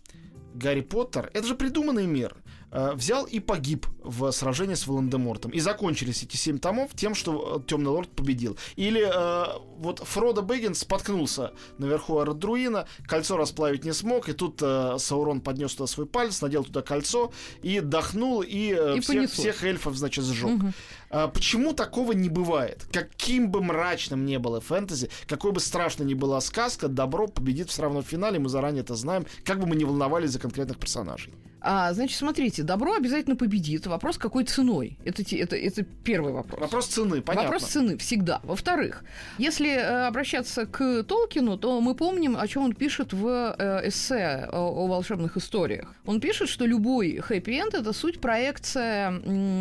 Гарри 0.55 0.81
Поттер, 0.81 1.31
это 1.35 1.47
же 1.47 1.55
придуманный 1.55 2.07
мир, 2.07 2.37
взял 2.73 3.25
и 3.25 3.39
погиб 3.39 3.87
в 4.03 4.31
сражении 4.33 4.75
с 4.75 4.87
Волан-де-Мортом. 4.87 5.51
И 5.51 5.61
закончились 5.61 6.23
эти 6.23 6.37
семь 6.37 6.59
томов 6.59 6.91
тем, 6.95 7.15
что 7.15 7.63
Темный 7.67 7.91
Лорд 7.91 8.11
победил. 8.11 8.57
Или 8.77 9.03
э, 9.03 9.59
вот 9.79 10.01
Фродо 10.01 10.43
Бэггинс 10.43 10.81
споткнулся 10.81 11.53
наверху 11.79 12.19
Арадруина, 12.19 12.87
кольцо 13.07 13.37
расплавить 13.37 13.85
не 13.85 13.93
смог, 13.93 14.29
и 14.29 14.33
тут 14.33 14.61
э, 14.63 14.97
Саурон 14.99 15.41
поднес 15.41 15.75
туда 15.75 15.87
свой 15.87 16.07
палец, 16.07 16.41
надел 16.41 16.65
туда 16.65 16.83
кольцо 16.83 17.33
и 17.63 17.81
дохнул, 17.81 18.43
и, 18.43 18.75
э, 18.79 18.97
И 18.97 19.01
всех, 19.01 19.31
всех 19.31 19.65
эльфов, 19.65 19.97
значит, 19.97 20.25
сжег. 20.25 20.51
Мгм. 20.51 20.73
А 21.11 21.29
почему 21.29 21.75
такого 21.75 22.13
не 22.13 22.29
бывает? 22.29 22.87
Каким 22.93 23.51
бы 23.51 23.63
мрачным 23.63 24.25
ни 24.25 24.37
было 24.39 24.61
фэнтези, 24.61 25.11
какой 25.27 25.53
бы 25.53 25.61
страшной 25.61 26.07
ни 26.07 26.15
была 26.15 26.41
сказка, 26.41 26.89
добро 26.89 27.27
победит 27.27 27.69
все 27.69 27.83
равно 27.83 28.03
в 28.03 28.07
финале, 28.07 28.39
мы 28.39 28.49
заранее 28.49 28.83
это 28.83 28.95
знаем, 28.95 29.27
как 29.45 29.61
бы 29.61 29.67
мы 29.67 29.77
не 29.77 29.85
волновались 29.85 30.31
за 30.31 30.39
конкретных 30.39 30.79
персонажей. 30.79 31.33
А, 31.65 31.93
значит, 31.93 32.19
смотрите, 32.19 32.63
добро 32.65 32.95
обязательно 32.95 33.37
победит. 33.37 33.87
Вопрос, 33.87 34.19
какой 34.19 34.45
ценой? 34.45 34.99
Это, 35.05 35.23
это, 35.37 35.57
это 35.57 35.85
первый 35.85 36.33
вопрос. 36.33 36.61
Вопрос 36.61 36.87
цены, 36.87 37.23
понятно. 37.23 37.51
Вопрос 37.51 37.71
цены 37.71 37.97
всегда. 37.99 38.41
Во-вторых, 38.43 39.05
если 39.39 39.71
э, 39.71 40.07
обращаться 40.07 40.67
к 40.67 41.05
Толкину, 41.05 41.57
то 41.57 41.81
мы 41.81 41.95
помним, 41.95 42.37
о 42.37 42.47
чем 42.49 42.65
он 42.65 42.75
пишет 42.75 43.13
в 43.13 43.55
э, 43.57 43.89
эссе 43.89 44.49
о, 44.51 44.59
о 44.59 44.87
волшебных 44.89 45.37
историях. 45.37 45.95
Он 46.05 46.21
пишет, 46.21 46.49
что 46.49 46.67
любой 46.67 47.19
хэппи-энд 47.19 47.75
это 47.75 47.93
суть 47.93 48.21
проекция 48.21 49.13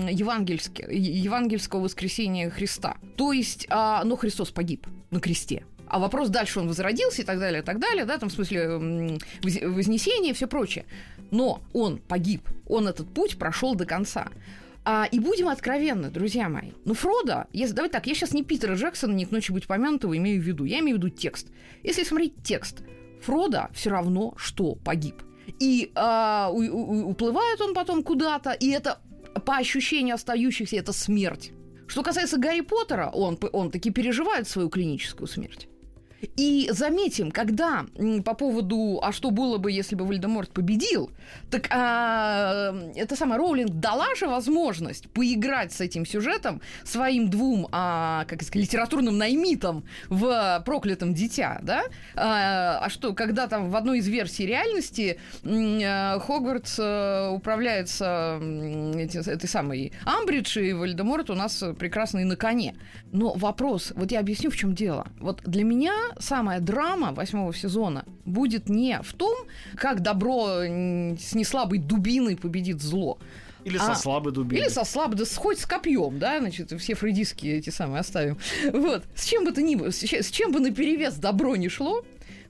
евангельского 0.09 1.81
воскресения 1.81 2.49
Христа. 2.49 2.97
То 3.15 3.31
есть, 3.31 3.67
а, 3.69 4.03
но 4.03 4.15
Христос 4.15 4.49
погиб 4.51 4.87
на 5.11 5.19
кресте. 5.19 5.65
А 5.87 5.99
вопрос 5.99 6.29
дальше 6.29 6.59
он 6.61 6.67
возродился 6.67 7.21
и 7.21 7.25
так 7.25 7.37
далее, 7.37 7.61
и 7.61 7.65
так 7.65 7.79
далее, 7.79 8.05
да, 8.05 8.17
там 8.17 8.29
в 8.29 8.31
смысле 8.31 8.59
м, 8.61 9.17
воз- 9.43 9.61
вознесения 9.61 10.29
и 10.31 10.33
все 10.33 10.47
прочее. 10.47 10.85
Но 11.31 11.61
он 11.73 11.97
погиб, 11.97 12.47
он 12.67 12.87
этот 12.87 13.07
путь 13.13 13.37
прошел 13.37 13.73
до 13.75 13.85
конца. 13.85 14.27
А, 14.83 15.07
и 15.11 15.19
будем 15.19 15.47
откровенны, 15.47 16.09
друзья 16.09 16.49
мои. 16.49 16.71
Ну, 16.85 16.93
Фродо, 16.93 17.45
если, 17.53 17.75
давай 17.75 17.89
так, 17.89 18.07
я 18.07 18.15
сейчас 18.15 18.33
не 18.33 18.43
Питера 18.43 18.75
Джексона, 18.75 19.13
не 19.13 19.25
к 19.25 19.31
ночи 19.31 19.51
быть 19.51 19.67
помянутого 19.67 20.17
имею 20.17 20.41
в 20.41 20.43
виду. 20.45 20.65
Я 20.65 20.79
имею 20.79 20.97
в 20.97 20.99
виду 20.99 21.09
текст. 21.09 21.47
Если 21.83 22.03
смотреть 22.03 22.33
текст, 22.43 22.81
Фродо 23.21 23.69
все 23.73 23.91
равно, 23.91 24.33
что 24.37 24.75
погиб. 24.75 25.21
И 25.59 25.91
а, 25.95 26.49
у- 26.51 26.57
у- 26.61 27.09
уплывает 27.09 27.61
он 27.61 27.73
потом 27.73 28.03
куда-то, 28.03 28.51
и 28.51 28.69
это 28.69 28.99
по 29.45 29.57
ощущению 29.57 30.15
остающихся, 30.15 30.75
это 30.77 30.93
смерть. 30.93 31.51
Что 31.87 32.03
касается 32.03 32.37
Гарри 32.37 32.61
Поттера, 32.61 33.09
он, 33.13 33.37
он 33.51 33.69
таки 33.69 33.91
переживает 33.91 34.47
свою 34.47 34.69
клиническую 34.69 35.27
смерть. 35.27 35.67
И 36.35 36.69
заметим, 36.71 37.31
когда 37.31 37.85
по 38.25 38.33
поводу, 38.33 38.99
а 39.03 39.11
что 39.11 39.31
было 39.31 39.57
бы, 39.57 39.71
если 39.71 39.95
бы 39.95 40.05
Вальдеморт 40.05 40.51
победил, 40.51 41.11
так 41.49 41.67
а, 41.71 42.73
это 42.95 43.15
самая 43.15 43.39
Роулинг 43.39 43.71
дала 43.71 44.13
же 44.15 44.27
возможность 44.27 45.09
поиграть 45.09 45.73
с 45.73 45.81
этим 45.81 46.05
сюжетом 46.05 46.61
своим 46.83 47.29
двум, 47.29 47.67
а, 47.71 48.25
как 48.25 48.41
сказать, 48.43 48.67
литературным 48.67 49.17
наймитам 49.17 49.83
в 50.09 50.61
«Проклятом 50.65 51.13
дитя», 51.13 51.59
да? 51.63 51.83
А, 52.15 52.79
а 52.83 52.89
что, 52.89 53.13
когда 53.13 53.47
там 53.47 53.69
в 53.69 53.75
одной 53.75 53.99
из 53.99 54.07
версий 54.07 54.45
реальности 54.45 55.19
э, 55.43 56.19
Хогвартс 56.19 56.79
э, 56.79 57.29
управляется 57.29 58.39
этой 58.41 59.47
самой 59.47 59.93
Амбридж, 60.05 60.57
и 60.59 60.73
Вальдеморт 60.73 61.29
у 61.29 61.35
нас 61.35 61.63
прекрасный 61.77 62.23
на 62.23 62.35
коне. 62.35 62.75
Но 63.11 63.33
вопрос, 63.33 63.93
вот 63.95 64.11
я 64.11 64.19
объясню, 64.19 64.51
в 64.51 64.55
чем 64.55 64.73
дело. 64.73 65.07
Вот 65.19 65.41
для 65.43 65.63
меня 65.63 65.93
самая 66.19 66.59
драма 66.59 67.11
восьмого 67.13 67.53
сезона 67.53 68.05
будет 68.25 68.69
не 68.69 68.99
в 69.01 69.13
том, 69.13 69.35
как 69.75 70.01
добро 70.01 70.63
с 70.63 71.33
неслабой 71.35 71.79
дубиной 71.79 72.35
победит 72.37 72.81
зло. 72.81 73.17
Или 73.63 73.77
А, 73.77 73.93
со 73.93 74.01
слабой 74.01 74.33
дубиной. 74.33 74.63
Или 74.63 74.69
со 74.69 74.83
слабо, 74.83 75.15
да 75.15 75.23
хоть 75.35 75.59
с 75.59 75.65
копьем, 75.67 76.17
да, 76.17 76.39
значит, 76.39 76.71
все 76.79 76.95
фрейдистские 76.95 77.57
эти 77.57 77.69
самые 77.69 77.99
оставим. 77.99 78.37
Вот. 78.73 79.03
С 79.15 79.25
чем 79.25 79.45
бы 79.45 79.51
то 79.51 79.61
ни 79.61 79.75
было, 79.75 79.91
с 79.91 79.99
че- 79.99 80.23
с 80.23 80.31
чем 80.31 80.51
бы 80.51 80.59
на 80.59 80.71
перевес 80.71 81.15
добро 81.15 81.55
не 81.55 81.69
шло, 81.69 82.03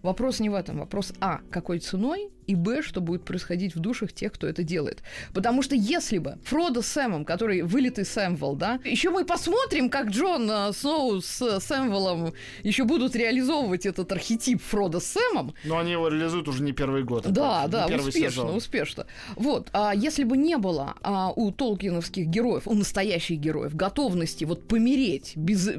вопрос 0.03 0.39
не 0.39 0.49
в 0.49 0.53
этом. 0.55 0.77
Вопрос 0.79 1.11
А, 1.19 1.41
какой 1.49 1.79
ценой, 1.79 2.29
и 2.51 2.55
Б, 2.55 2.81
что 2.81 3.01
будет 3.01 3.23
происходить 3.23 3.75
в 3.75 3.79
душах 3.79 4.11
тех, 4.11 4.33
кто 4.33 4.47
это 4.47 4.63
делает. 4.63 5.01
Потому 5.33 5.61
что 5.61 5.75
если 5.75 6.17
бы 6.17 6.37
Фродо 6.43 6.81
с 6.81 6.87
Сэмом, 6.87 7.25
который 7.25 7.61
вылитый 7.61 8.05
Сэмвелл, 8.05 8.55
да, 8.55 8.79
еще 8.83 9.09
мы 9.09 9.25
посмотрим, 9.25 9.89
как 9.89 10.07
Джон 10.09 10.49
э, 10.51 10.73
Сноу 10.73 11.21
с 11.21 11.59
Сэмвеллом 11.59 12.33
еще 12.63 12.83
будут 12.83 13.15
реализовывать 13.15 13.85
этот 13.85 14.11
архетип 14.11 14.61
Фродо 14.61 14.99
с 14.99 15.05
Сэмом, 15.05 15.53
Но 15.63 15.77
они 15.77 15.91
его 15.91 16.09
реализуют 16.09 16.47
уже 16.47 16.63
не 16.63 16.73
первый 16.73 17.03
год. 17.03 17.23
да, 17.31 17.61
это 17.63 17.71
да, 17.71 17.87
первый 17.87 18.09
успешно, 18.09 18.29
сезон. 18.31 18.55
успешно. 18.55 19.05
Вот, 19.35 19.69
а 19.73 19.93
если 19.95 20.23
бы 20.23 20.37
не 20.37 20.57
было 20.57 20.95
а, 21.01 21.31
у 21.35 21.51
толкиновских 21.51 22.27
героев, 22.27 22.67
у 22.67 22.73
настоящих 22.73 23.39
героев, 23.39 23.75
готовности 23.75 24.43
вот 24.43 24.67
помереть 24.67 25.33
без, 25.37 25.69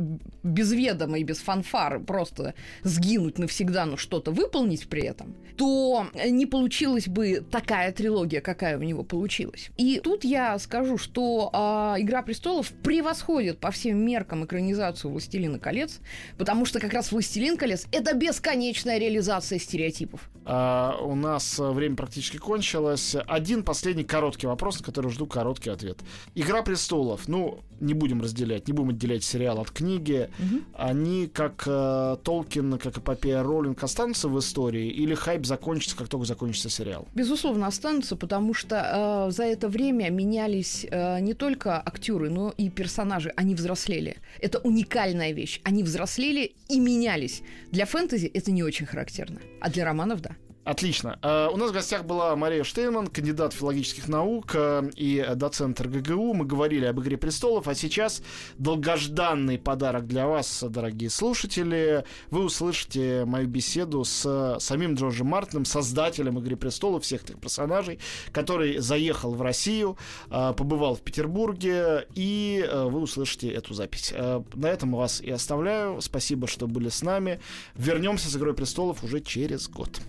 без 0.42 0.72
ведома 0.72 1.18
и 1.18 1.24
без 1.24 1.38
фанфар, 1.38 2.00
просто 2.00 2.54
сгинуть 2.82 3.38
навсегда, 3.38 3.84
но 3.86 3.96
что-то 3.96 4.30
выполнить 4.32 4.88
при 4.88 5.02
этом, 5.02 5.34
то 5.56 6.06
не 6.26 6.46
получилась 6.62 7.08
бы 7.08 7.44
такая 7.50 7.90
трилогия, 7.90 8.40
какая 8.40 8.78
у 8.78 8.82
него 8.82 9.02
получилась. 9.02 9.70
И 9.78 9.98
тут 9.98 10.22
я 10.22 10.56
скажу, 10.60 10.96
что 10.96 11.50
а, 11.52 11.96
«Игра 11.98 12.22
престолов» 12.22 12.70
превосходит 12.84 13.58
по 13.58 13.72
всем 13.72 13.98
меркам 13.98 14.44
экранизацию 14.44 15.10
«Властелина 15.10 15.58
колец», 15.58 15.98
потому 16.38 16.64
что 16.64 16.78
как 16.78 16.92
раз 16.92 17.10
«Властелин 17.10 17.56
колец»— 17.56 17.88
это 17.90 18.14
бесконечная 18.14 18.98
реализация 18.98 19.58
стереотипов. 19.58 20.30
А, 20.44 20.98
у 21.02 21.16
нас 21.16 21.58
э, 21.58 21.68
время 21.70 21.96
практически 21.96 22.36
кончилось. 22.36 23.16
Один 23.26 23.64
последний 23.64 24.04
короткий 24.04 24.46
вопрос, 24.46 24.78
на 24.78 24.86
который 24.86 25.10
жду 25.10 25.26
короткий 25.26 25.70
ответ. 25.70 25.98
Игра 26.36 26.62
престолов. 26.62 27.26
Ну, 27.26 27.60
не 27.80 27.94
будем 27.94 28.22
разделять, 28.22 28.68
не 28.68 28.72
будем 28.72 28.90
отделять 28.90 29.24
сериал 29.24 29.60
от 29.60 29.70
книги. 29.70 30.30
Мгм. 30.38 30.64
Они, 30.74 31.26
как 31.26 31.64
э, 31.66 32.16
Толкин, 32.22 32.78
как 32.78 32.98
эпопея 32.98 33.42
Роллинг, 33.42 33.82
останутся 33.82 34.28
в 34.28 34.38
истории? 34.38 34.88
Или 34.88 35.14
хайп 35.14 35.44
закончится, 35.44 35.96
как 35.96 36.08
только 36.08 36.26
закончится 36.26 36.41
закончится 36.42 36.70
сериал. 36.70 37.06
Безусловно, 37.14 37.66
останутся, 37.66 38.16
потому 38.16 38.54
что 38.54 39.28
э, 39.28 39.32
за 39.32 39.44
это 39.44 39.68
время 39.68 40.10
менялись 40.10 40.86
э, 40.90 41.20
не 41.20 41.34
только 41.34 41.80
актеры, 41.80 42.30
но 42.30 42.52
и 42.58 42.68
персонажи. 42.68 43.32
Они 43.36 43.54
взрослели. 43.54 44.16
Это 44.40 44.58
уникальная 44.58 45.32
вещь. 45.32 45.60
Они 45.64 45.82
взрослели 45.82 46.52
и 46.68 46.80
менялись. 46.80 47.42
Для 47.70 47.84
фэнтези 47.86 48.26
это 48.26 48.50
не 48.50 48.62
очень 48.62 48.86
характерно, 48.86 49.40
а 49.60 49.70
для 49.70 49.84
романов 49.84 50.20
да. 50.20 50.30
Отлично. 50.64 51.18
Э, 51.22 51.48
у 51.52 51.56
нас 51.56 51.70
в 51.70 51.74
гостях 51.74 52.04
была 52.04 52.36
Мария 52.36 52.62
Штейнман, 52.62 53.08
кандидат 53.08 53.52
филологических 53.52 54.06
наук 54.06 54.52
э, 54.54 54.90
и 54.94 55.26
доцент 55.34 55.80
РГГУ. 55.80 56.34
Мы 56.34 56.44
говорили 56.44 56.84
об 56.84 57.00
«Игре 57.00 57.16
престолов», 57.16 57.66
а 57.66 57.74
сейчас 57.74 58.22
долгожданный 58.58 59.58
подарок 59.58 60.06
для 60.06 60.28
вас, 60.28 60.62
дорогие 60.68 61.10
слушатели. 61.10 62.04
Вы 62.30 62.44
услышите 62.44 63.24
мою 63.24 63.48
беседу 63.48 64.04
с 64.04 64.56
самим 64.60 64.94
Джорджем 64.94 65.26
Мартином, 65.26 65.64
создателем 65.64 66.38
«Игры 66.38 66.54
престолов», 66.54 67.02
всех 67.02 67.24
этих 67.24 67.40
персонажей, 67.40 67.98
который 68.30 68.78
заехал 68.78 69.34
в 69.34 69.42
Россию, 69.42 69.98
э, 70.30 70.54
побывал 70.56 70.94
в 70.94 71.00
Петербурге, 71.00 72.06
и 72.14 72.64
вы 72.72 73.00
услышите 73.00 73.48
эту 73.48 73.74
запись. 73.74 74.14
На 74.54 74.66
этом 74.66 74.92
вас 74.94 75.20
и 75.20 75.30
оставляю. 75.30 76.00
Спасибо, 76.00 76.46
что 76.46 76.68
были 76.68 76.88
с 76.88 77.02
нами. 77.02 77.40
Вернемся 77.74 78.28
с 78.28 78.36
«Игрой 78.36 78.54
престолов» 78.54 79.02
уже 79.02 79.20
через 79.20 79.68
год. 79.68 80.00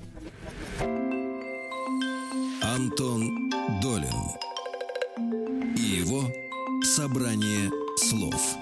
Антон 2.64 3.50
Долин 3.82 4.16
и 5.76 5.82
его 5.82 6.32
собрание 6.82 7.70
слов. 7.98 8.56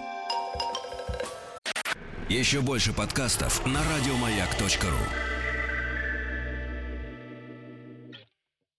Еще 2.28 2.62
больше 2.62 2.94
подкастов 2.94 3.64
на 3.68 3.80
радиомаяк.ру. 3.84 5.41